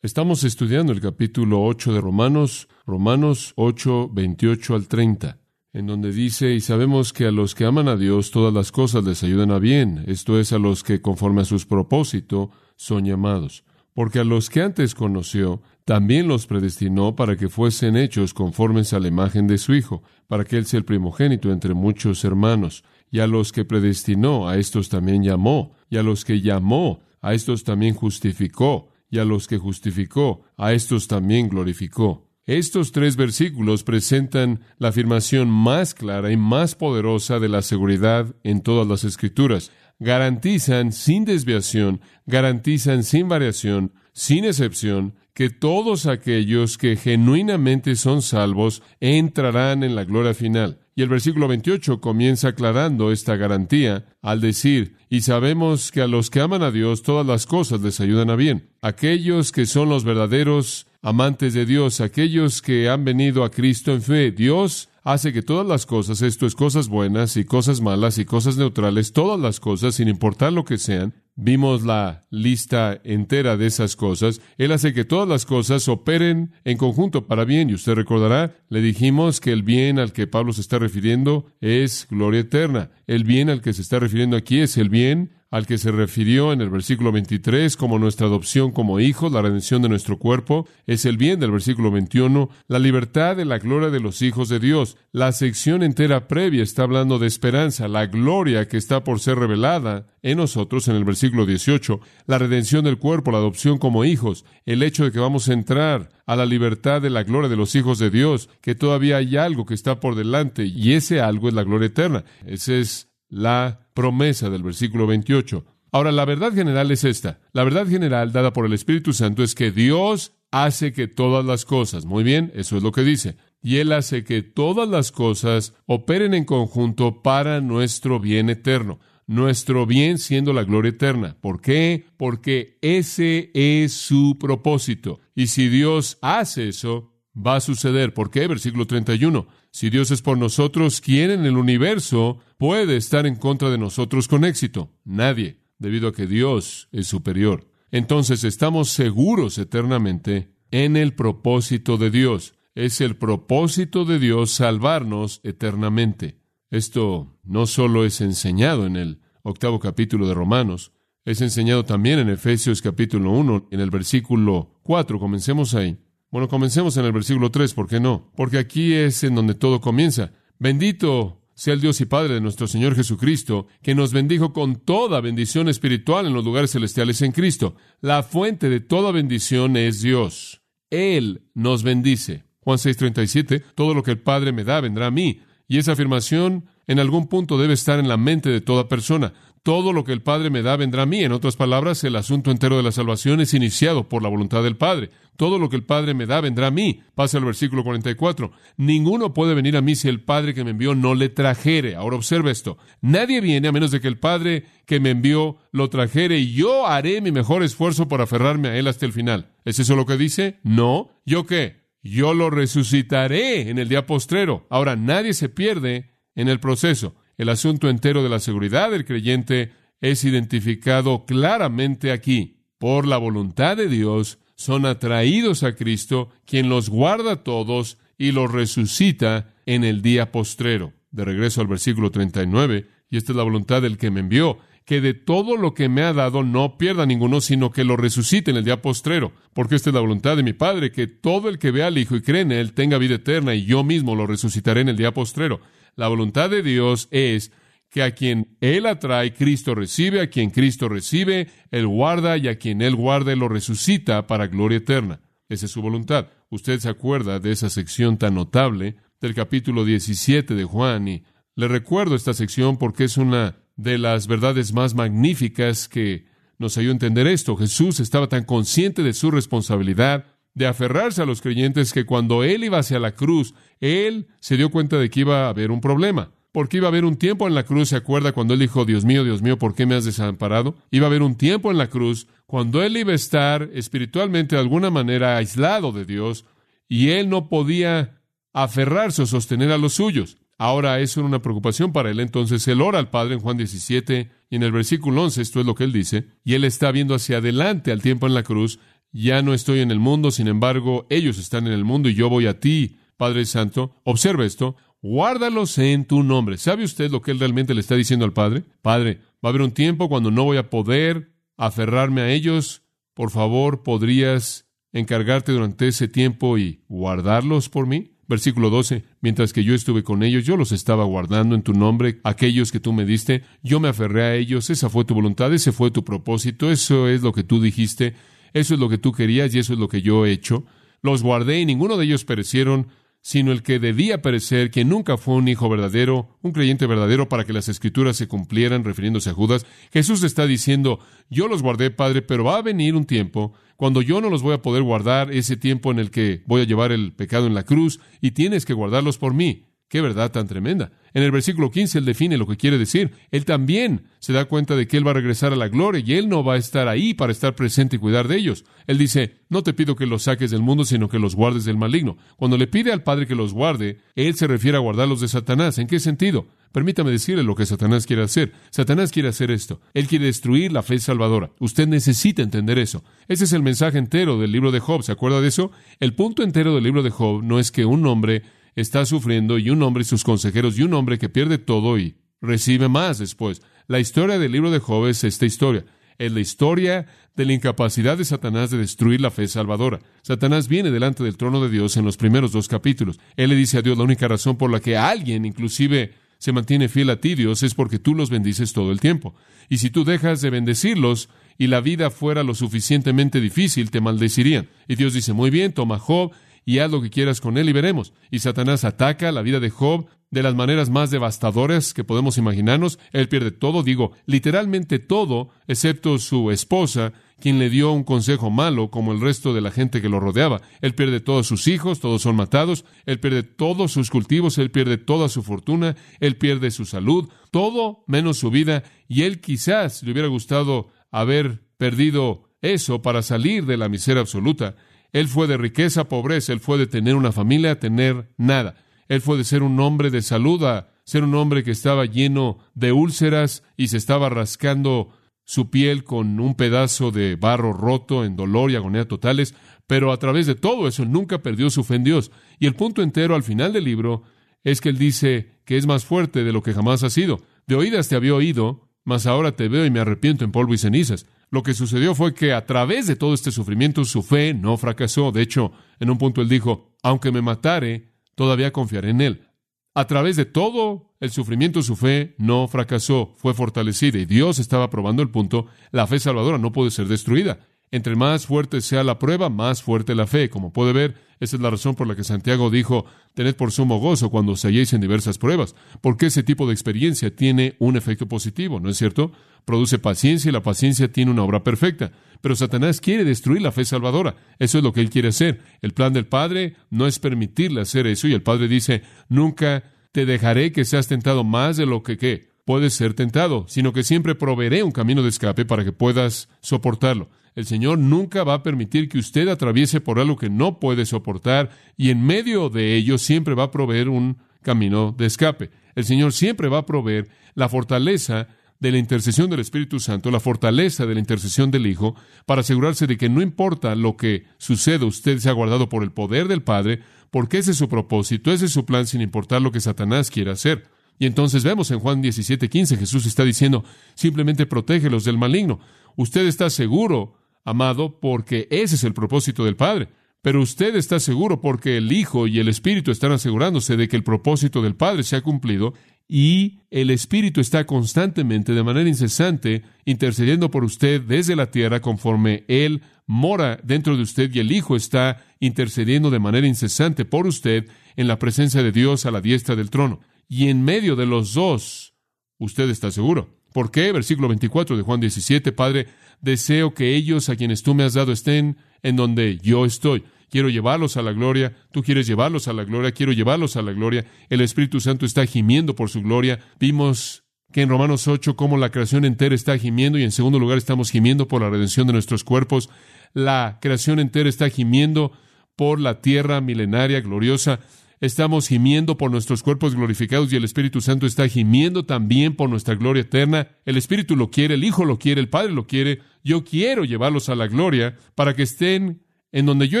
Estamos 0.02 0.44
estudiando 0.44 0.92
el 0.92 1.00
capítulo 1.00 1.62
8 1.64 1.92
de 1.92 2.00
Romanos, 2.00 2.68
Romanos 2.86 3.52
8, 3.56 4.10
28 4.12 4.74
al 4.74 4.88
30 4.88 5.38
en 5.72 5.86
donde 5.86 6.12
dice, 6.12 6.52
y 6.52 6.60
sabemos 6.60 7.12
que 7.12 7.26
a 7.26 7.30
los 7.30 7.54
que 7.54 7.64
aman 7.64 7.88
a 7.88 7.96
Dios 7.96 8.30
todas 8.30 8.52
las 8.52 8.72
cosas 8.72 9.04
les 9.04 9.22
ayudan 9.22 9.50
a 9.50 9.58
bien, 9.58 10.04
esto 10.06 10.38
es 10.38 10.52
a 10.52 10.58
los 10.58 10.82
que 10.82 11.00
conforme 11.00 11.42
a 11.42 11.46
sus 11.46 11.64
propósitos 11.64 12.50
son 12.76 13.06
llamados. 13.06 13.64
Porque 13.94 14.20
a 14.20 14.24
los 14.24 14.50
que 14.50 14.62
antes 14.62 14.94
conoció, 14.94 15.62
también 15.84 16.28
los 16.28 16.46
predestinó 16.46 17.16
para 17.16 17.36
que 17.36 17.48
fuesen 17.48 17.96
hechos 17.96 18.34
conformes 18.34 18.92
a 18.92 19.00
la 19.00 19.08
imagen 19.08 19.46
de 19.46 19.58
su 19.58 19.74
Hijo, 19.74 20.02
para 20.28 20.44
que 20.44 20.56
Él 20.56 20.66
sea 20.66 20.78
el 20.78 20.84
primogénito 20.84 21.50
entre 21.50 21.74
muchos 21.74 22.24
hermanos. 22.24 22.84
Y 23.10 23.18
a 23.18 23.26
los 23.26 23.52
que 23.52 23.64
predestinó, 23.64 24.48
a 24.48 24.56
estos 24.56 24.88
también 24.88 25.22
llamó, 25.22 25.74
y 25.90 25.96
a 25.96 26.02
los 26.02 26.24
que 26.24 26.40
llamó, 26.40 27.00
a 27.20 27.34
estos 27.34 27.64
también 27.64 27.94
justificó, 27.94 28.88
y 29.10 29.18
a 29.18 29.24
los 29.24 29.48
que 29.48 29.58
justificó, 29.58 30.42
a 30.56 30.72
estos 30.72 31.08
también 31.08 31.48
glorificó. 31.48 32.28
Estos 32.46 32.90
tres 32.90 33.16
versículos 33.16 33.84
presentan 33.84 34.60
la 34.78 34.88
afirmación 34.88 35.48
más 35.48 35.94
clara 35.94 36.32
y 36.32 36.36
más 36.36 36.74
poderosa 36.74 37.38
de 37.38 37.48
la 37.48 37.62
seguridad 37.62 38.34
en 38.42 38.62
todas 38.62 38.86
las 38.88 39.04
escrituras. 39.04 39.70
Garantizan 40.00 40.90
sin 40.90 41.24
desviación, 41.24 42.00
garantizan 42.26 43.04
sin 43.04 43.28
variación, 43.28 43.92
sin 44.12 44.44
excepción, 44.44 45.14
que 45.34 45.50
todos 45.50 46.06
aquellos 46.06 46.76
que 46.76 46.96
genuinamente 46.96 47.96
son 47.96 48.22
salvos 48.22 48.82
entrarán 49.00 49.82
en 49.82 49.94
la 49.94 50.04
gloria 50.04 50.34
final. 50.34 50.78
Y 50.94 51.02
el 51.02 51.08
versículo 51.08 51.48
28 51.48 52.00
comienza 52.00 52.48
aclarando 52.48 53.12
esta 53.12 53.36
garantía 53.36 54.04
al 54.20 54.42
decir, 54.42 54.96
y 55.08 55.22
sabemos 55.22 55.90
que 55.90 56.02
a 56.02 56.06
los 56.06 56.28
que 56.28 56.40
aman 56.40 56.62
a 56.62 56.70
Dios 56.70 57.02
todas 57.02 57.26
las 57.26 57.46
cosas 57.46 57.80
les 57.80 57.98
ayudan 58.00 58.28
a 58.28 58.36
bien. 58.36 58.68
Aquellos 58.82 59.52
que 59.52 59.64
son 59.64 59.88
los 59.88 60.04
verdaderos 60.04 60.86
amantes 61.02 61.52
de 61.52 61.66
Dios, 61.66 62.00
aquellos 62.00 62.62
que 62.62 62.88
han 62.88 63.04
venido 63.04 63.44
a 63.44 63.50
Cristo 63.50 63.92
en 63.92 64.02
fe. 64.02 64.30
Dios 64.30 64.88
hace 65.02 65.32
que 65.32 65.42
todas 65.42 65.66
las 65.66 65.84
cosas, 65.84 66.22
esto 66.22 66.46
es 66.46 66.54
cosas 66.54 66.88
buenas 66.88 67.36
y 67.36 67.44
cosas 67.44 67.80
malas 67.80 68.18
y 68.18 68.24
cosas 68.24 68.56
neutrales, 68.56 69.12
todas 69.12 69.38
las 69.38 69.58
cosas, 69.58 69.96
sin 69.96 70.08
importar 70.08 70.52
lo 70.52 70.64
que 70.64 70.78
sean, 70.78 71.12
vimos 71.34 71.82
la 71.82 72.22
lista 72.30 73.00
entera 73.02 73.56
de 73.56 73.66
esas 73.66 73.96
cosas. 73.96 74.40
Él 74.58 74.70
hace 74.70 74.94
que 74.94 75.04
todas 75.04 75.28
las 75.28 75.44
cosas 75.44 75.88
operen 75.88 76.52
en 76.64 76.76
conjunto 76.76 77.26
para 77.26 77.44
bien. 77.44 77.70
Y 77.70 77.74
usted 77.74 77.94
recordará, 77.94 78.54
le 78.68 78.80
dijimos 78.80 79.40
que 79.40 79.52
el 79.52 79.64
bien 79.64 79.98
al 79.98 80.12
que 80.12 80.28
Pablo 80.28 80.52
se 80.52 80.60
está 80.60 80.78
refiriendo 80.78 81.46
es 81.60 82.06
gloria 82.10 82.40
eterna. 82.40 82.90
El 83.08 83.24
bien 83.24 83.50
al 83.50 83.60
que 83.60 83.72
se 83.72 83.82
está 83.82 83.98
refiriendo 83.98 84.36
aquí 84.36 84.60
es 84.60 84.76
el 84.76 84.88
bien 84.88 85.32
al 85.52 85.66
que 85.66 85.76
se 85.76 85.92
refirió 85.92 86.52
en 86.52 86.62
el 86.62 86.70
versículo 86.70 87.12
23 87.12 87.76
como 87.76 87.98
nuestra 87.98 88.26
adopción 88.26 88.72
como 88.72 89.00
hijos, 89.00 89.30
la 89.30 89.42
redención 89.42 89.82
de 89.82 89.90
nuestro 89.90 90.18
cuerpo, 90.18 90.66
es 90.86 91.04
el 91.04 91.18
bien 91.18 91.38
del 91.40 91.50
versículo 91.50 91.90
21, 91.90 92.48
la 92.68 92.78
libertad 92.78 93.36
de 93.36 93.44
la 93.44 93.58
gloria 93.58 93.90
de 93.90 94.00
los 94.00 94.22
hijos 94.22 94.48
de 94.48 94.58
Dios. 94.58 94.96
La 95.12 95.30
sección 95.32 95.82
entera 95.82 96.26
previa 96.26 96.62
está 96.62 96.84
hablando 96.84 97.18
de 97.18 97.26
esperanza, 97.26 97.86
la 97.86 98.06
gloria 98.06 98.66
que 98.66 98.78
está 98.78 99.04
por 99.04 99.20
ser 99.20 99.38
revelada 99.38 100.06
en 100.22 100.38
nosotros 100.38 100.88
en 100.88 100.96
el 100.96 101.04
versículo 101.04 101.44
18, 101.44 102.00
la 102.26 102.38
redención 102.38 102.82
del 102.82 102.96
cuerpo, 102.96 103.30
la 103.30 103.38
adopción 103.38 103.76
como 103.76 104.06
hijos, 104.06 104.46
el 104.64 104.82
hecho 104.82 105.04
de 105.04 105.12
que 105.12 105.18
vamos 105.18 105.50
a 105.50 105.52
entrar 105.52 106.08
a 106.24 106.34
la 106.34 106.46
libertad 106.46 107.02
de 107.02 107.10
la 107.10 107.24
gloria 107.24 107.50
de 107.50 107.56
los 107.56 107.74
hijos 107.74 107.98
de 107.98 108.08
Dios, 108.08 108.48
que 108.62 108.74
todavía 108.74 109.18
hay 109.18 109.36
algo 109.36 109.66
que 109.66 109.74
está 109.74 110.00
por 110.00 110.14
delante 110.14 110.64
y 110.64 110.94
ese 110.94 111.20
algo 111.20 111.48
es 111.48 111.54
la 111.54 111.64
gloria 111.64 111.88
eterna. 111.88 112.24
Ese 112.46 112.80
es 112.80 113.10
la 113.28 113.81
promesa 113.94 114.50
del 114.50 114.62
versículo 114.62 115.06
28. 115.06 115.64
Ahora, 115.90 116.10
la 116.10 116.24
verdad 116.24 116.52
general 116.52 116.90
es 116.90 117.04
esta. 117.04 117.40
La 117.52 117.64
verdad 117.64 117.86
general 117.86 118.32
dada 118.32 118.52
por 118.52 118.66
el 118.66 118.72
Espíritu 118.72 119.12
Santo 119.12 119.42
es 119.42 119.54
que 119.54 119.70
Dios 119.70 120.32
hace 120.50 120.92
que 120.92 121.08
todas 121.08 121.44
las 121.44 121.64
cosas, 121.64 122.04
muy 122.04 122.24
bien, 122.24 122.52
eso 122.54 122.76
es 122.76 122.82
lo 122.82 122.92
que 122.92 123.02
dice, 123.02 123.36
y 123.62 123.76
Él 123.76 123.92
hace 123.92 124.24
que 124.24 124.42
todas 124.42 124.88
las 124.88 125.12
cosas 125.12 125.74
operen 125.86 126.34
en 126.34 126.44
conjunto 126.44 127.22
para 127.22 127.60
nuestro 127.60 128.20
bien 128.20 128.50
eterno, 128.50 129.00
nuestro 129.26 129.86
bien 129.86 130.18
siendo 130.18 130.52
la 130.52 130.64
gloria 130.64 130.90
eterna. 130.90 131.36
¿Por 131.40 131.60
qué? 131.60 132.06
Porque 132.16 132.78
ese 132.82 133.50
es 133.54 133.92
su 133.92 134.36
propósito. 134.38 135.20
Y 135.34 135.46
si 135.46 135.68
Dios 135.68 136.18
hace 136.20 136.68
eso, 136.68 137.11
va 137.36 137.56
a 137.56 137.60
suceder. 137.60 138.14
¿Por 138.14 138.30
qué? 138.30 138.46
Versículo 138.46 138.86
31. 138.86 139.46
Si 139.70 139.90
Dios 139.90 140.10
es 140.10 140.22
por 140.22 140.38
nosotros, 140.38 141.00
¿quién 141.00 141.30
en 141.30 141.44
el 141.44 141.56
universo 141.56 142.38
puede 142.58 142.96
estar 142.96 143.26
en 143.26 143.36
contra 143.36 143.70
de 143.70 143.78
nosotros 143.78 144.28
con 144.28 144.44
éxito? 144.44 144.90
Nadie, 145.04 145.60
debido 145.78 146.08
a 146.08 146.12
que 146.12 146.26
Dios 146.26 146.88
es 146.92 147.06
superior. 147.06 147.68
Entonces 147.90 148.44
estamos 148.44 148.90
seguros 148.90 149.58
eternamente 149.58 150.52
en 150.70 150.96
el 150.96 151.14
propósito 151.14 151.96
de 151.98 152.10
Dios. 152.10 152.54
Es 152.74 153.00
el 153.00 153.16
propósito 153.16 154.04
de 154.04 154.18
Dios 154.18 154.50
salvarnos 154.50 155.40
eternamente. 155.42 156.38
Esto 156.70 157.38
no 157.44 157.66
solo 157.66 158.04
es 158.04 158.20
enseñado 158.20 158.86
en 158.86 158.96
el 158.96 159.20
octavo 159.42 159.78
capítulo 159.78 160.26
de 160.26 160.34
Romanos, 160.34 160.92
es 161.24 161.40
enseñado 161.40 161.84
también 161.84 162.18
en 162.18 162.30
Efesios 162.30 162.82
capítulo 162.82 163.30
1, 163.30 163.68
en 163.70 163.80
el 163.80 163.90
versículo 163.90 164.80
4. 164.82 165.20
Comencemos 165.20 165.74
ahí. 165.74 165.96
Bueno, 166.32 166.48
comencemos 166.48 166.96
en 166.96 167.04
el 167.04 167.12
versículo 167.12 167.50
3, 167.50 167.74
¿por 167.74 167.86
qué 167.86 168.00
no? 168.00 168.32
Porque 168.34 168.56
aquí 168.56 168.94
es 168.94 169.22
en 169.22 169.34
donde 169.34 169.54
todo 169.54 169.82
comienza. 169.82 170.32
Bendito 170.58 171.42
sea 171.54 171.74
el 171.74 171.82
Dios 171.82 172.00
y 172.00 172.06
Padre 172.06 172.32
de 172.32 172.40
nuestro 172.40 172.66
Señor 172.66 172.96
Jesucristo, 172.96 173.66
que 173.82 173.94
nos 173.94 174.14
bendijo 174.14 174.54
con 174.54 174.76
toda 174.76 175.20
bendición 175.20 175.68
espiritual 175.68 176.26
en 176.26 176.32
los 176.32 176.42
lugares 176.42 176.70
celestiales 176.70 177.20
en 177.20 177.32
Cristo. 177.32 177.76
La 178.00 178.22
fuente 178.22 178.70
de 178.70 178.80
toda 178.80 179.12
bendición 179.12 179.76
es 179.76 180.00
Dios. 180.00 180.62
Él 180.88 181.50
nos 181.52 181.82
bendice. 181.82 182.46
Juan 182.60 182.78
6:37, 182.78 183.62
todo 183.74 183.92
lo 183.92 184.02
que 184.02 184.12
el 184.12 184.22
Padre 184.22 184.52
me 184.52 184.64
da 184.64 184.80
vendrá 184.80 185.08
a 185.08 185.10
mí. 185.10 185.42
Y 185.68 185.76
esa 185.76 185.92
afirmación 185.92 186.64
en 186.86 186.98
algún 186.98 187.28
punto 187.28 187.58
debe 187.58 187.74
estar 187.74 187.98
en 187.98 188.08
la 188.08 188.16
mente 188.16 188.48
de 188.48 188.62
toda 188.62 188.88
persona. 188.88 189.34
Todo 189.62 189.92
lo 189.92 190.02
que 190.02 190.12
el 190.12 190.22
Padre 190.22 190.50
me 190.50 190.62
da 190.62 190.76
vendrá 190.76 191.02
a 191.02 191.06
mí. 191.06 191.22
En 191.22 191.30
otras 191.30 191.54
palabras, 191.54 192.02
el 192.02 192.16
asunto 192.16 192.50
entero 192.50 192.76
de 192.76 192.82
la 192.82 192.90
salvación 192.90 193.40
es 193.40 193.54
iniciado 193.54 194.08
por 194.08 194.20
la 194.20 194.28
voluntad 194.28 194.64
del 194.64 194.76
Padre. 194.76 195.10
Todo 195.36 195.60
lo 195.60 195.68
que 195.68 195.76
el 195.76 195.84
Padre 195.84 196.14
me 196.14 196.26
da 196.26 196.40
vendrá 196.40 196.66
a 196.66 196.70
mí. 196.72 197.02
Pasa 197.14 197.38
al 197.38 197.44
versículo 197.44 197.84
44. 197.84 198.50
Ninguno 198.76 199.32
puede 199.32 199.54
venir 199.54 199.76
a 199.76 199.80
mí 199.80 199.94
si 199.94 200.08
el 200.08 200.20
Padre 200.20 200.52
que 200.52 200.64
me 200.64 200.72
envió 200.72 200.96
no 200.96 201.14
le 201.14 201.28
trajere. 201.28 201.94
Ahora 201.94 202.16
observe 202.16 202.50
esto. 202.50 202.76
Nadie 203.00 203.40
viene 203.40 203.68
a 203.68 203.72
menos 203.72 203.92
de 203.92 204.00
que 204.00 204.08
el 204.08 204.18
Padre 204.18 204.64
que 204.84 204.98
me 204.98 205.10
envió 205.10 205.58
lo 205.70 205.88
trajere 205.90 206.40
y 206.40 206.54
yo 206.54 206.88
haré 206.88 207.20
mi 207.20 207.30
mejor 207.30 207.62
esfuerzo 207.62 208.08
por 208.08 208.20
aferrarme 208.20 208.68
a 208.68 208.76
él 208.76 208.88
hasta 208.88 209.06
el 209.06 209.12
final. 209.12 209.52
¿Es 209.64 209.78
eso 209.78 209.94
lo 209.94 210.06
que 210.06 210.16
dice? 210.16 210.58
No. 210.64 211.10
¿Yo 211.24 211.46
qué? 211.46 211.82
Yo 212.02 212.34
lo 212.34 212.50
resucitaré 212.50 213.70
en 213.70 213.78
el 213.78 213.88
día 213.88 214.06
postrero. 214.06 214.66
Ahora, 214.70 214.96
nadie 214.96 215.34
se 215.34 215.48
pierde 215.48 216.10
en 216.34 216.48
el 216.48 216.58
proceso. 216.58 217.14
El 217.42 217.48
asunto 217.48 217.90
entero 217.90 218.22
de 218.22 218.28
la 218.28 218.38
seguridad 218.38 218.92
del 218.92 219.04
creyente 219.04 219.72
es 220.00 220.22
identificado 220.22 221.24
claramente 221.26 222.12
aquí. 222.12 222.60
Por 222.78 223.04
la 223.04 223.16
voluntad 223.16 223.76
de 223.76 223.88
Dios, 223.88 224.38
son 224.54 224.86
atraídos 224.86 225.64
a 225.64 225.74
Cristo, 225.74 226.30
quien 226.46 226.68
los 226.68 226.88
guarda 226.88 227.42
todos 227.42 227.98
y 228.16 228.30
los 228.30 228.48
resucita 228.48 229.56
en 229.66 229.82
el 229.82 230.02
día 230.02 230.30
postrero. 230.30 230.92
De 231.10 231.24
regreso 231.24 231.60
al 231.60 231.66
versículo 231.66 232.12
39, 232.12 232.86
y 233.10 233.16
esta 233.16 233.32
es 233.32 233.36
la 233.36 233.42
voluntad 233.42 233.82
del 233.82 233.98
que 233.98 234.12
me 234.12 234.20
envió, 234.20 234.58
que 234.84 235.00
de 235.00 235.12
todo 235.12 235.56
lo 235.56 235.74
que 235.74 235.88
me 235.88 236.02
ha 236.02 236.12
dado 236.12 236.44
no 236.44 236.78
pierda 236.78 237.06
ninguno, 237.06 237.40
sino 237.40 237.72
que 237.72 237.82
lo 237.82 237.96
resucite 237.96 238.52
en 238.52 238.56
el 238.56 238.64
día 238.64 238.82
postrero. 238.82 239.32
Porque 239.52 239.74
esta 239.74 239.90
es 239.90 239.94
la 239.94 240.00
voluntad 240.00 240.36
de 240.36 240.44
mi 240.44 240.52
Padre, 240.52 240.92
que 240.92 241.08
todo 241.08 241.48
el 241.48 241.58
que 241.58 241.72
vea 241.72 241.88
al 241.88 241.98
Hijo 241.98 242.14
y 242.14 242.22
cree 242.22 242.42
en 242.42 242.52
Él 242.52 242.72
tenga 242.72 242.98
vida 242.98 243.16
eterna, 243.16 243.52
y 243.56 243.64
yo 243.64 243.82
mismo 243.82 244.14
lo 244.14 244.28
resucitaré 244.28 244.82
en 244.82 244.90
el 244.90 244.96
día 244.96 245.12
postrero. 245.12 245.60
La 245.96 246.08
voluntad 246.08 246.50
de 246.50 246.62
Dios 246.62 247.08
es 247.10 247.52
que 247.90 248.02
a 248.02 248.12
quien 248.12 248.56
Él 248.60 248.86
atrae, 248.86 249.34
Cristo 249.34 249.74
recibe, 249.74 250.20
a 250.20 250.30
quien 250.30 250.50
Cristo 250.50 250.88
recibe, 250.88 251.48
Él 251.70 251.86
guarda, 251.86 252.38
y 252.38 252.48
a 252.48 252.58
quien 252.58 252.80
Él 252.80 252.96
guarda, 252.96 253.36
lo 253.36 253.48
resucita 253.48 254.26
para 254.26 254.46
gloria 254.46 254.78
eterna. 254.78 255.20
Esa 255.48 255.66
es 255.66 255.72
su 255.72 255.82
voluntad. 255.82 256.28
Usted 256.48 256.80
se 256.80 256.88
acuerda 256.88 257.38
de 257.38 257.52
esa 257.52 257.68
sección 257.68 258.16
tan 258.16 258.34
notable 258.34 258.96
del 259.20 259.34
capítulo 259.34 259.84
17 259.84 260.54
de 260.54 260.64
Juan, 260.64 261.06
y 261.06 261.22
le 261.54 261.68
recuerdo 261.68 262.14
esta 262.14 262.32
sección 262.32 262.78
porque 262.78 263.04
es 263.04 263.18
una 263.18 263.56
de 263.76 263.98
las 263.98 264.26
verdades 264.26 264.72
más 264.72 264.94
magníficas 264.94 265.88
que 265.88 266.26
nos 266.58 266.78
ayudó 266.78 266.92
a 266.92 266.94
entender 266.94 267.26
esto. 267.26 267.56
Jesús 267.56 268.00
estaba 268.00 268.28
tan 268.28 268.44
consciente 268.44 269.02
de 269.02 269.12
su 269.12 269.30
responsabilidad 269.30 270.24
de 270.54 270.66
aferrarse 270.66 271.22
a 271.22 271.26
los 271.26 271.40
creyentes 271.40 271.92
que 271.92 272.04
cuando 272.04 272.44
Él 272.44 272.64
iba 272.64 272.78
hacia 272.78 272.98
la 272.98 273.14
cruz, 273.14 273.54
Él 273.80 274.26
se 274.40 274.56
dio 274.56 274.70
cuenta 274.70 274.98
de 274.98 275.10
que 275.10 275.20
iba 275.20 275.46
a 275.46 275.48
haber 275.48 275.70
un 275.70 275.80
problema. 275.80 276.32
Porque 276.52 276.76
iba 276.76 276.88
a 276.88 276.90
haber 276.90 277.06
un 277.06 277.16
tiempo 277.16 277.48
en 277.48 277.54
la 277.54 277.64
cruz, 277.64 277.88
¿se 277.88 277.96
acuerda 277.96 278.32
cuando 278.32 278.52
Él 278.52 278.60
dijo, 278.60 278.84
Dios 278.84 279.06
mío, 279.06 279.24
Dios 279.24 279.40
mío, 279.40 279.58
¿por 279.58 279.74
qué 279.74 279.86
me 279.86 279.94
has 279.94 280.04
desamparado? 280.04 280.76
Iba 280.90 281.06
a 281.06 281.08
haber 281.08 281.22
un 281.22 281.36
tiempo 281.36 281.70
en 281.70 281.78
la 281.78 281.88
cruz 281.88 282.26
cuando 282.46 282.82
Él 282.82 282.96
iba 282.98 283.12
a 283.12 283.16
estar 283.16 283.70
espiritualmente 283.72 284.56
de 284.56 284.60
alguna 284.60 284.90
manera 284.90 285.38
aislado 285.38 285.92
de 285.92 286.04
Dios 286.04 286.44
y 286.88 287.08
Él 287.08 287.30
no 287.30 287.48
podía 287.48 288.20
aferrarse 288.52 289.22
o 289.22 289.26
sostener 289.26 289.72
a 289.72 289.78
los 289.78 289.94
suyos. 289.94 290.36
Ahora 290.58 291.00
eso 291.00 291.18
era 291.18 291.26
una 291.26 291.42
preocupación 291.42 291.92
para 291.92 292.10
él. 292.10 292.20
Entonces 292.20 292.68
él 292.68 292.82
ora 292.82 293.00
al 293.00 293.10
Padre 293.10 293.34
en 293.34 293.40
Juan 293.40 293.56
17 293.56 294.30
y 294.48 294.56
en 294.56 294.62
el 294.62 294.70
versículo 294.70 295.24
11 295.24 295.42
esto 295.42 295.58
es 295.58 295.66
lo 295.66 295.74
que 295.74 295.82
él 295.82 295.92
dice. 295.92 296.28
Y 296.44 296.54
él 296.54 296.62
está 296.62 296.92
viendo 296.92 297.16
hacia 297.16 297.38
adelante 297.38 297.90
al 297.90 298.00
tiempo 298.00 298.28
en 298.28 298.34
la 298.34 298.44
cruz. 298.44 298.78
Ya 299.12 299.42
no 299.42 299.52
estoy 299.52 299.80
en 299.80 299.90
el 299.90 299.98
mundo, 299.98 300.30
sin 300.30 300.48
embargo, 300.48 301.06
ellos 301.10 301.38
están 301.38 301.66
en 301.66 301.74
el 301.74 301.84
mundo 301.84 302.08
y 302.08 302.14
yo 302.14 302.30
voy 302.30 302.46
a 302.46 302.58
ti, 302.58 302.96
Padre 303.18 303.44
Santo. 303.44 303.94
Observa 304.04 304.46
esto. 304.46 304.76
Guárdalos 305.02 305.76
en 305.78 306.06
tu 306.06 306.22
nombre. 306.22 306.56
¿Sabe 306.56 306.84
usted 306.84 307.10
lo 307.10 307.20
que 307.20 307.32
él 307.32 307.40
realmente 307.40 307.74
le 307.74 307.80
está 307.80 307.94
diciendo 307.94 308.24
al 308.24 308.32
Padre? 308.32 308.64
Padre, 308.80 309.18
va 309.44 309.48
a 309.48 309.50
haber 309.50 309.62
un 309.62 309.72
tiempo 309.72 310.08
cuando 310.08 310.30
no 310.30 310.44
voy 310.44 310.56
a 310.56 310.70
poder 310.70 311.32
aferrarme 311.56 312.22
a 312.22 312.30
ellos. 312.30 312.82
Por 313.12 313.30
favor, 313.30 313.82
¿podrías 313.82 314.70
encargarte 314.92 315.52
durante 315.52 315.88
ese 315.88 316.08
tiempo 316.08 316.56
y 316.56 316.84
guardarlos 316.88 317.68
por 317.68 317.86
mí? 317.86 318.12
Versículo 318.28 318.70
12, 318.70 319.04
mientras 319.20 319.52
que 319.52 319.64
yo 319.64 319.74
estuve 319.74 320.04
con 320.04 320.22
ellos, 320.22 320.46
yo 320.46 320.56
los 320.56 320.72
estaba 320.72 321.04
guardando 321.04 321.54
en 321.54 321.62
tu 321.62 321.74
nombre, 321.74 322.20
aquellos 322.24 322.72
que 322.72 322.80
tú 322.80 322.92
me 322.92 323.04
diste, 323.04 323.42
yo 323.62 323.78
me 323.78 323.88
aferré 323.88 324.22
a 324.22 324.34
ellos, 324.36 324.70
esa 324.70 324.88
fue 324.88 325.04
tu 325.04 325.14
voluntad, 325.14 325.52
ese 325.52 325.72
fue 325.72 325.90
tu 325.90 326.02
propósito, 326.04 326.70
eso 326.70 327.08
es 327.08 327.20
lo 327.22 327.32
que 327.32 327.42
tú 327.42 327.60
dijiste, 327.60 328.14
eso 328.54 328.74
es 328.74 328.80
lo 328.80 328.88
que 328.88 328.98
tú 328.98 329.12
querías 329.12 329.54
y 329.54 329.58
eso 329.58 329.72
es 329.72 329.78
lo 329.78 329.88
que 329.88 330.02
yo 330.02 330.26
he 330.26 330.32
hecho. 330.32 330.64
Los 331.02 331.22
guardé 331.22 331.60
y 331.60 331.66
ninguno 331.66 331.96
de 331.96 332.04
ellos 332.04 332.24
perecieron, 332.24 332.88
sino 333.20 333.52
el 333.52 333.62
que 333.62 333.78
debía 333.78 334.22
perecer, 334.22 334.70
que 334.70 334.84
nunca 334.84 335.16
fue 335.16 335.34
un 335.34 335.48
hijo 335.48 335.68
verdadero, 335.68 336.38
un 336.42 336.52
creyente 336.52 336.86
verdadero 336.86 337.28
para 337.28 337.44
que 337.44 337.52
las 337.52 337.68
escrituras 337.68 338.16
se 338.16 338.28
cumplieran, 338.28 338.84
refiriéndose 338.84 339.30
a 339.30 339.34
Judas. 339.34 339.64
Jesús 339.92 340.22
está 340.22 340.46
diciendo, 340.46 340.98
yo 341.30 341.48
los 341.48 341.62
guardé, 341.62 341.90
Padre, 341.90 342.22
pero 342.22 342.44
va 342.44 342.56
a 342.56 342.62
venir 342.62 342.94
un 342.94 343.04
tiempo 343.04 343.52
cuando 343.76 344.00
yo 344.00 344.20
no 344.20 344.30
los 344.30 344.42
voy 344.42 344.54
a 344.54 344.62
poder 344.62 344.84
guardar, 344.84 345.32
ese 345.32 345.56
tiempo 345.56 345.90
en 345.90 345.98
el 345.98 346.12
que 346.12 346.42
voy 346.46 346.62
a 346.62 346.66
llevar 346.66 346.92
el 346.92 347.12
pecado 347.12 347.48
en 347.48 347.54
la 347.54 347.64
cruz, 347.64 347.98
y 348.20 348.30
tienes 348.30 348.64
que 348.64 348.74
guardarlos 348.74 349.18
por 349.18 349.34
mí. 349.34 349.64
Qué 349.92 350.00
verdad 350.00 350.32
tan 350.32 350.48
tremenda. 350.48 350.90
En 351.12 351.22
el 351.22 351.30
versículo 351.30 351.70
15 351.70 351.98
él 351.98 352.06
define 352.06 352.38
lo 352.38 352.46
que 352.46 352.56
quiere 352.56 352.78
decir. 352.78 353.10
Él 353.30 353.44
también 353.44 354.04
se 354.20 354.32
da 354.32 354.46
cuenta 354.46 354.74
de 354.74 354.88
que 354.88 354.96
él 354.96 355.06
va 355.06 355.10
a 355.10 355.20
regresar 355.20 355.52
a 355.52 355.56
la 355.56 355.68
gloria 355.68 356.02
y 356.02 356.14
él 356.14 356.30
no 356.30 356.42
va 356.42 356.54
a 356.54 356.56
estar 356.56 356.88
ahí 356.88 357.12
para 357.12 357.30
estar 357.30 357.54
presente 357.54 357.96
y 357.96 357.98
cuidar 357.98 358.26
de 358.26 358.38
ellos. 358.38 358.64
Él 358.86 358.96
dice, 358.96 359.34
no 359.50 359.62
te 359.62 359.74
pido 359.74 359.94
que 359.94 360.06
los 360.06 360.22
saques 360.22 360.50
del 360.50 360.62
mundo, 360.62 360.86
sino 360.86 361.10
que 361.10 361.18
los 361.18 361.36
guardes 361.36 361.66
del 361.66 361.76
maligno. 361.76 362.16
Cuando 362.38 362.56
le 362.56 362.68
pide 362.68 362.90
al 362.90 363.02
Padre 363.02 363.26
que 363.26 363.34
los 363.34 363.52
guarde, 363.52 363.98
él 364.14 364.34
se 364.34 364.46
refiere 364.46 364.78
a 364.78 364.80
guardarlos 364.80 365.20
de 365.20 365.28
Satanás. 365.28 365.76
¿En 365.76 365.88
qué 365.88 366.00
sentido? 366.00 366.46
Permítame 366.72 367.10
decirle 367.10 367.42
lo 367.42 367.54
que 367.54 367.66
Satanás 367.66 368.06
quiere 368.06 368.22
hacer. 368.22 368.54
Satanás 368.70 369.12
quiere 369.12 369.28
hacer 369.28 369.50
esto. 369.50 369.82
Él 369.92 370.06
quiere 370.06 370.24
destruir 370.24 370.72
la 370.72 370.82
fe 370.82 370.98
salvadora. 371.00 371.50
Usted 371.58 371.86
necesita 371.86 372.40
entender 372.40 372.78
eso. 372.78 373.04
Ese 373.28 373.44
es 373.44 373.52
el 373.52 373.62
mensaje 373.62 373.98
entero 373.98 374.38
del 374.38 374.52
libro 374.52 374.72
de 374.72 374.80
Job. 374.80 375.02
¿Se 375.02 375.12
acuerda 375.12 375.42
de 375.42 375.48
eso? 375.48 375.70
El 376.00 376.14
punto 376.14 376.42
entero 376.42 376.74
del 376.74 376.84
libro 376.84 377.02
de 377.02 377.10
Job 377.10 377.42
no 377.42 377.58
es 377.58 377.70
que 377.70 377.84
un 377.84 378.06
hombre 378.06 378.42
está 378.76 379.04
sufriendo 379.06 379.58
y 379.58 379.70
un 379.70 379.82
hombre 379.82 380.02
y 380.02 380.06
sus 380.06 380.24
consejeros 380.24 380.78
y 380.78 380.82
un 380.82 380.94
hombre 380.94 381.18
que 381.18 381.28
pierde 381.28 381.58
todo 381.58 381.98
y 381.98 382.16
recibe 382.40 382.88
más 382.88 383.18
después. 383.18 383.62
La 383.86 384.00
historia 384.00 384.38
del 384.38 384.52
libro 384.52 384.70
de 384.70 384.78
Job 384.78 385.06
es 385.06 385.24
esta 385.24 385.46
historia. 385.46 385.84
Es 386.18 386.32
la 386.32 386.40
historia 386.40 387.06
de 387.34 387.46
la 387.46 387.52
incapacidad 387.52 388.18
de 388.18 388.24
Satanás 388.24 388.70
de 388.70 388.78
destruir 388.78 389.20
la 389.20 389.30
fe 389.30 389.48
salvadora. 389.48 390.00
Satanás 390.22 390.68
viene 390.68 390.90
delante 390.90 391.24
del 391.24 391.36
trono 391.36 391.60
de 391.60 391.70
Dios 391.70 391.96
en 391.96 392.04
los 392.04 392.16
primeros 392.16 392.52
dos 392.52 392.68
capítulos. 392.68 393.18
Él 393.36 393.50
le 393.50 393.56
dice 393.56 393.78
a 393.78 393.82
Dios 393.82 393.96
la 393.96 394.04
única 394.04 394.28
razón 394.28 394.56
por 394.56 394.70
la 394.70 394.80
que 394.80 394.96
alguien 394.96 395.44
inclusive 395.44 396.14
se 396.38 396.52
mantiene 396.52 396.88
fiel 396.88 397.08
a 397.10 397.20
ti, 397.20 397.36
Dios, 397.36 397.62
es 397.62 397.74
porque 397.74 398.00
tú 398.00 398.14
los 398.14 398.28
bendices 398.28 398.72
todo 398.72 398.90
el 398.90 399.00
tiempo. 399.00 399.34
Y 399.68 399.78
si 399.78 399.90
tú 399.90 400.04
dejas 400.04 400.40
de 400.40 400.50
bendecirlos 400.50 401.28
y 401.56 401.68
la 401.68 401.80
vida 401.80 402.10
fuera 402.10 402.42
lo 402.42 402.54
suficientemente 402.54 403.40
difícil, 403.40 403.92
te 403.92 404.00
maldecirían. 404.00 404.68
Y 404.88 404.96
Dios 404.96 405.14
dice, 405.14 405.32
muy 405.32 405.50
bien, 405.50 405.72
toma 405.72 406.00
Job 406.00 406.32
y 406.64 406.78
haz 406.78 406.90
lo 406.90 407.02
que 407.02 407.10
quieras 407.10 407.40
con 407.40 407.58
él 407.58 407.68
y 407.68 407.72
veremos. 407.72 408.12
Y 408.30 408.40
Satanás 408.40 408.84
ataca 408.84 409.32
la 409.32 409.42
vida 409.42 409.60
de 409.60 409.70
Job 409.70 410.06
de 410.30 410.42
las 410.42 410.54
maneras 410.54 410.88
más 410.88 411.10
devastadoras 411.10 411.92
que 411.92 412.04
podemos 412.04 412.38
imaginarnos. 412.38 412.98
Él 413.12 413.28
pierde 413.28 413.50
todo, 413.50 413.82
digo, 413.82 414.12
literalmente 414.26 414.98
todo, 414.98 415.50
excepto 415.66 416.18
su 416.18 416.50
esposa, 416.50 417.12
quien 417.38 417.58
le 417.58 417.68
dio 417.68 417.92
un 417.92 418.04
consejo 418.04 418.50
malo, 418.50 418.90
como 418.90 419.12
el 419.12 419.20
resto 419.20 419.52
de 419.52 419.60
la 419.60 419.70
gente 419.70 420.00
que 420.00 420.08
lo 420.08 420.20
rodeaba. 420.20 420.62
Él 420.80 420.94
pierde 420.94 421.20
todos 421.20 421.46
sus 421.46 421.66
hijos, 421.68 422.00
todos 422.00 422.22
son 422.22 422.36
matados, 422.36 422.84
él 423.04 423.20
pierde 423.20 423.42
todos 423.42 423.92
sus 423.92 424.10
cultivos, 424.10 424.58
él 424.58 424.70
pierde 424.70 424.96
toda 424.96 425.28
su 425.28 425.42
fortuna, 425.42 425.96
él 426.20 426.36
pierde 426.36 426.70
su 426.70 426.86
salud, 426.86 427.28
todo 427.50 428.04
menos 428.06 428.38
su 428.38 428.50
vida, 428.50 428.84
y 429.08 429.24
él 429.24 429.40
quizás 429.40 430.02
le 430.02 430.12
hubiera 430.12 430.28
gustado 430.28 430.88
haber 431.10 431.64
perdido 431.76 432.48
eso 432.62 433.02
para 433.02 433.22
salir 433.22 433.66
de 433.66 433.76
la 433.76 433.88
miseria 433.88 434.22
absoluta. 434.22 434.76
Él 435.12 435.28
fue 435.28 435.46
de 435.46 435.56
riqueza 435.56 436.02
a 436.02 436.08
pobreza, 436.08 436.52
él 436.52 436.60
fue 436.60 436.78
de 436.78 436.86
tener 436.86 437.14
una 437.14 437.32
familia 437.32 437.72
a 437.72 437.80
tener 437.80 438.32
nada. 438.36 438.76
Él 439.08 439.20
fue 439.20 439.36
de 439.36 439.44
ser 439.44 439.62
un 439.62 439.78
hombre 439.80 440.10
de 440.10 440.22
salud 440.22 440.64
a 440.64 440.88
ser 441.04 441.24
un 441.24 441.34
hombre 441.34 441.64
que 441.64 441.70
estaba 441.70 442.06
lleno 442.06 442.58
de 442.74 442.92
úlceras 442.92 443.62
y 443.76 443.88
se 443.88 443.96
estaba 443.96 444.28
rascando 444.28 445.10
su 445.44 445.70
piel 445.70 446.04
con 446.04 446.40
un 446.40 446.54
pedazo 446.54 447.10
de 447.10 447.36
barro 447.36 447.72
roto 447.72 448.24
en 448.24 448.36
dolor 448.36 448.70
y 448.70 448.76
agonía 448.76 449.08
totales, 449.08 449.54
pero 449.86 450.12
a 450.12 450.18
través 450.18 450.46
de 450.46 450.54
todo 450.54 450.88
eso 450.88 451.04
nunca 451.04 451.42
perdió 451.42 451.68
su 451.70 451.84
fe 451.84 451.96
en 451.96 452.04
Dios. 452.04 452.30
Y 452.58 452.66
el 452.66 452.74
punto 452.74 453.02
entero 453.02 453.34
al 453.34 453.42
final 453.42 453.72
del 453.72 453.84
libro 453.84 454.22
es 454.64 454.80
que 454.80 454.88
él 454.88 454.98
dice 454.98 455.60
que 455.64 455.76
es 455.76 455.86
más 455.86 456.04
fuerte 456.04 456.44
de 456.44 456.52
lo 456.52 456.62
que 456.62 456.72
jamás 456.72 457.02
ha 457.02 457.10
sido. 457.10 457.42
De 457.66 457.74
oídas 457.74 458.08
te 458.08 458.16
había 458.16 458.34
oído, 458.34 458.88
mas 459.04 459.26
ahora 459.26 459.52
te 459.52 459.68
veo 459.68 459.84
y 459.84 459.90
me 459.90 460.00
arrepiento 460.00 460.44
en 460.44 460.52
polvo 460.52 460.74
y 460.74 460.78
cenizas. 460.78 461.26
Lo 461.52 461.62
que 461.62 461.74
sucedió 461.74 462.14
fue 462.14 462.32
que 462.32 462.54
a 462.54 462.64
través 462.64 463.06
de 463.06 463.14
todo 463.14 463.34
este 463.34 463.52
sufrimiento 463.52 464.06
su 464.06 464.22
fe 464.22 464.54
no 464.54 464.78
fracasó. 464.78 465.32
De 465.32 465.42
hecho, 465.42 465.70
en 466.00 466.08
un 466.08 466.16
punto 466.16 466.40
él 466.40 466.48
dijo, 466.48 466.96
aunque 467.02 467.30
me 467.30 467.42
matare, 467.42 468.14
todavía 468.34 468.72
confiaré 468.72 469.10
en 469.10 469.20
él. 469.20 469.48
A 469.94 470.06
través 470.06 470.36
de 470.36 470.46
todo 470.46 471.12
el 471.20 471.30
sufrimiento 471.30 471.82
su 471.82 471.94
fe 471.94 472.34
no 472.38 472.66
fracasó, 472.68 473.34
fue 473.36 473.52
fortalecida 473.52 474.18
y 474.18 474.24
Dios 474.24 474.58
estaba 474.58 474.88
probando 474.88 475.22
el 475.22 475.28
punto, 475.28 475.66
la 475.90 476.06
fe 476.06 476.18
salvadora 476.18 476.56
no 476.56 476.72
puede 476.72 476.90
ser 476.90 477.06
destruida. 477.06 477.60
Entre 477.92 478.16
más 478.16 478.46
fuerte 478.46 478.80
sea 478.80 479.04
la 479.04 479.18
prueba, 479.18 479.50
más 479.50 479.82
fuerte 479.82 480.14
la 480.14 480.26
fe. 480.26 480.48
Como 480.48 480.72
puede 480.72 480.94
ver, 480.94 481.14
esa 481.40 481.56
es 481.56 481.62
la 481.62 481.68
razón 481.68 481.94
por 481.94 482.06
la 482.06 482.16
que 482.16 482.24
Santiago 482.24 482.70
dijo, 482.70 483.04
tened 483.34 483.54
por 483.54 483.70
sumo 483.70 483.98
gozo 483.98 484.30
cuando 484.30 484.52
os 484.52 484.64
halléis 484.64 484.94
en 484.94 485.02
diversas 485.02 485.36
pruebas, 485.36 485.74
porque 486.00 486.26
ese 486.26 486.42
tipo 486.42 486.66
de 486.66 486.72
experiencia 486.72 487.36
tiene 487.36 487.76
un 487.78 487.98
efecto 487.98 488.26
positivo, 488.26 488.80
¿no 488.80 488.88
es 488.88 488.96
cierto? 488.96 489.32
Produce 489.66 489.98
paciencia 489.98 490.48
y 490.48 490.52
la 490.52 490.62
paciencia 490.62 491.12
tiene 491.12 491.30
una 491.30 491.42
obra 491.42 491.62
perfecta. 491.62 492.12
Pero 492.40 492.56
Satanás 492.56 493.00
quiere 493.02 493.24
destruir 493.24 493.60
la 493.60 493.72
fe 493.72 493.84
salvadora. 493.84 494.36
Eso 494.58 494.78
es 494.78 494.84
lo 494.84 494.94
que 494.94 495.00
él 495.00 495.10
quiere 495.10 495.28
hacer. 495.28 495.60
El 495.82 495.92
plan 495.92 496.14
del 496.14 496.26
Padre 496.26 496.76
no 496.88 497.06
es 497.06 497.18
permitirle 497.18 497.82
hacer 497.82 498.06
eso 498.06 498.26
y 498.26 498.32
el 498.32 498.42
Padre 498.42 498.68
dice, 498.68 499.02
nunca 499.28 499.84
te 500.12 500.24
dejaré 500.24 500.72
que 500.72 500.86
seas 500.86 501.08
tentado 501.08 501.44
más 501.44 501.76
de 501.76 501.84
lo 501.84 502.02
que 502.02 502.16
¿qué? 502.16 502.52
puedes 502.64 502.94
ser 502.94 503.12
tentado, 503.12 503.66
sino 503.68 503.92
que 503.92 504.02
siempre 504.02 504.34
proveeré 504.34 504.82
un 504.82 504.92
camino 504.92 505.22
de 505.22 505.28
escape 505.28 505.66
para 505.66 505.84
que 505.84 505.92
puedas 505.92 506.48
soportarlo. 506.62 507.28
El 507.54 507.66
Señor 507.66 507.98
nunca 507.98 508.44
va 508.44 508.54
a 508.54 508.62
permitir 508.62 509.08
que 509.08 509.18
usted 509.18 509.48
atraviese 509.48 510.00
por 510.00 510.18
algo 510.18 510.36
que 510.36 510.48
no 510.48 510.80
puede 510.80 511.04
soportar 511.04 511.70
y 511.96 512.10
en 512.10 512.24
medio 512.24 512.70
de 512.70 512.96
ello 512.96 513.18
siempre 513.18 513.54
va 513.54 513.64
a 513.64 513.70
proveer 513.70 514.08
un 514.08 514.38
camino 514.62 515.14
de 515.16 515.26
escape. 515.26 515.70
El 515.94 516.04
Señor 516.04 516.32
siempre 516.32 516.68
va 516.68 516.78
a 516.78 516.86
proveer 516.86 517.28
la 517.54 517.68
fortaleza 517.68 518.48
de 518.80 518.90
la 518.90 518.98
intercesión 518.98 519.48
del 519.48 519.60
Espíritu 519.60 520.00
Santo, 520.00 520.30
la 520.30 520.40
fortaleza 520.40 521.06
de 521.06 521.14
la 521.14 521.20
intercesión 521.20 521.70
del 521.70 521.86
Hijo, 521.86 522.16
para 522.46 522.62
asegurarse 522.62 523.06
de 523.06 523.16
que 523.16 523.28
no 523.28 523.40
importa 523.40 523.94
lo 523.94 524.16
que 524.16 524.44
suceda, 524.58 525.04
usted 525.04 525.38
se 525.38 525.48
ha 525.48 525.52
guardado 525.52 525.88
por 525.88 526.02
el 526.02 526.10
poder 526.10 526.48
del 526.48 526.62
Padre, 526.62 527.00
porque 527.30 527.58
ese 527.58 527.70
es 527.70 527.76
su 527.76 527.88
propósito, 527.88 528.50
ese 528.50 528.64
es 528.64 528.72
su 528.72 528.84
plan, 528.84 529.06
sin 529.06 529.20
importar 529.20 529.62
lo 529.62 529.70
que 529.70 529.78
Satanás 529.78 530.30
quiera 530.30 530.52
hacer. 530.52 530.88
Y 531.20 531.26
entonces 531.26 531.62
vemos 531.62 531.92
en 531.92 532.00
Juan 532.00 532.22
17:15, 532.22 532.98
Jesús 532.98 533.24
está 533.26 533.44
diciendo, 533.44 533.84
simplemente 534.14 534.66
protégelos 534.66 535.24
del 535.24 535.38
maligno. 535.38 535.78
Usted 536.16 536.46
está 536.46 536.68
seguro, 536.68 537.36
amado, 537.64 538.18
porque 538.20 538.68
ese 538.70 538.96
es 538.96 539.04
el 539.04 539.14
propósito 539.14 539.64
del 539.64 539.76
Padre. 539.76 540.08
Pero 540.42 540.60
usted 540.60 540.96
está 540.96 541.20
seguro 541.20 541.60
porque 541.60 541.96
el 541.96 542.10
Hijo 542.10 542.48
y 542.48 542.58
el 542.58 542.68
Espíritu 542.68 543.12
están 543.12 543.30
asegurándose 543.30 543.96
de 543.96 544.08
que 544.08 544.16
el 544.16 544.24
propósito 544.24 544.82
del 544.82 544.96
Padre 544.96 545.22
se 545.22 545.36
ha 545.36 545.42
cumplido 545.42 545.94
y 546.26 546.80
el 546.90 547.10
Espíritu 547.10 547.60
está 547.60 547.86
constantemente, 547.86 548.72
de 548.72 548.82
manera 548.82 549.08
incesante, 549.08 549.82
intercediendo 550.04 550.70
por 550.70 550.82
usted 550.82 551.20
desde 551.20 551.54
la 551.54 551.70
tierra 551.70 552.00
conforme 552.00 552.64
Él 552.66 553.02
mora 553.26 553.78
dentro 553.84 554.16
de 554.16 554.22
usted 554.22 554.52
y 554.52 554.58
el 554.58 554.72
Hijo 554.72 554.96
está 554.96 555.44
intercediendo 555.60 556.30
de 556.30 556.40
manera 556.40 556.66
incesante 556.66 557.24
por 557.24 557.46
usted 557.46 557.86
en 558.16 558.26
la 558.26 558.38
presencia 558.38 558.82
de 558.82 558.92
Dios 558.92 559.26
a 559.26 559.30
la 559.30 559.40
diestra 559.40 559.76
del 559.76 559.90
trono. 559.90 560.20
Y 560.48 560.68
en 560.68 560.82
medio 560.82 561.14
de 561.14 561.26
los 561.26 561.54
dos, 561.54 562.14
usted 562.58 562.90
está 562.90 563.10
seguro. 563.10 563.61
¿Por 563.72 563.90
qué? 563.90 564.12
Versículo 564.12 564.48
24 564.48 564.96
de 564.96 565.02
Juan 565.02 565.20
17, 565.20 565.72
Padre, 565.72 566.08
deseo 566.40 566.94
que 566.94 567.14
ellos 567.14 567.48
a 567.48 567.56
quienes 567.56 567.82
tú 567.82 567.94
me 567.94 568.04
has 568.04 568.14
dado 568.14 568.32
estén 568.32 568.76
en 569.02 569.16
donde 569.16 569.58
yo 569.58 569.84
estoy. 569.84 570.24
Quiero 570.50 570.68
llevarlos 570.68 571.16
a 571.16 571.22
la 571.22 571.32
gloria, 571.32 571.74
tú 571.92 572.02
quieres 572.02 572.26
llevarlos 572.26 572.68
a 572.68 572.74
la 572.74 572.84
gloria, 572.84 573.12
quiero 573.12 573.32
llevarlos 573.32 573.76
a 573.76 573.82
la 573.82 573.92
gloria. 573.92 574.26
El 574.50 574.60
Espíritu 574.60 575.00
Santo 575.00 575.24
está 575.24 575.46
gimiendo 575.46 575.94
por 575.94 576.10
su 576.10 576.20
gloria. 576.20 576.60
Vimos 576.78 577.44
que 577.72 577.80
en 577.80 577.88
Romanos 577.88 578.28
8 578.28 578.54
cómo 578.54 578.76
la 578.76 578.90
creación 578.90 579.24
entera 579.24 579.54
está 579.54 579.78
gimiendo 579.78 580.18
y 580.18 580.24
en 580.24 580.30
segundo 580.30 580.58
lugar 580.58 580.76
estamos 580.76 581.10
gimiendo 581.10 581.48
por 581.48 581.62
la 581.62 581.70
redención 581.70 582.06
de 582.06 582.12
nuestros 582.12 582.44
cuerpos. 582.44 582.90
La 583.32 583.78
creación 583.80 584.18
entera 584.18 584.48
está 584.48 584.68
gimiendo 584.68 585.32
por 585.74 585.98
la 585.98 586.20
tierra 586.20 586.60
milenaria, 586.60 587.22
gloriosa. 587.22 587.80
Estamos 588.22 588.68
gimiendo 588.68 589.16
por 589.16 589.32
nuestros 589.32 589.64
cuerpos 589.64 589.96
glorificados 589.96 590.52
y 590.52 590.56
el 590.56 590.62
Espíritu 590.62 591.00
Santo 591.00 591.26
está 591.26 591.48
gimiendo 591.48 592.04
también 592.04 592.54
por 592.54 592.70
nuestra 592.70 592.94
gloria 592.94 593.22
eterna. 593.22 593.66
El 593.84 593.96
Espíritu 593.96 594.36
lo 594.36 594.48
quiere, 594.48 594.74
el 594.74 594.84
Hijo 594.84 595.04
lo 595.04 595.18
quiere, 595.18 595.40
el 595.40 595.48
Padre 595.48 595.72
lo 595.72 595.88
quiere. 595.88 596.20
Yo 596.44 596.62
quiero 596.62 597.02
llevarlos 597.02 597.48
a 597.48 597.56
la 597.56 597.66
gloria 597.66 598.16
para 598.36 598.54
que 598.54 598.62
estén 598.62 599.24
en 599.50 599.66
donde 599.66 599.88
yo 599.88 600.00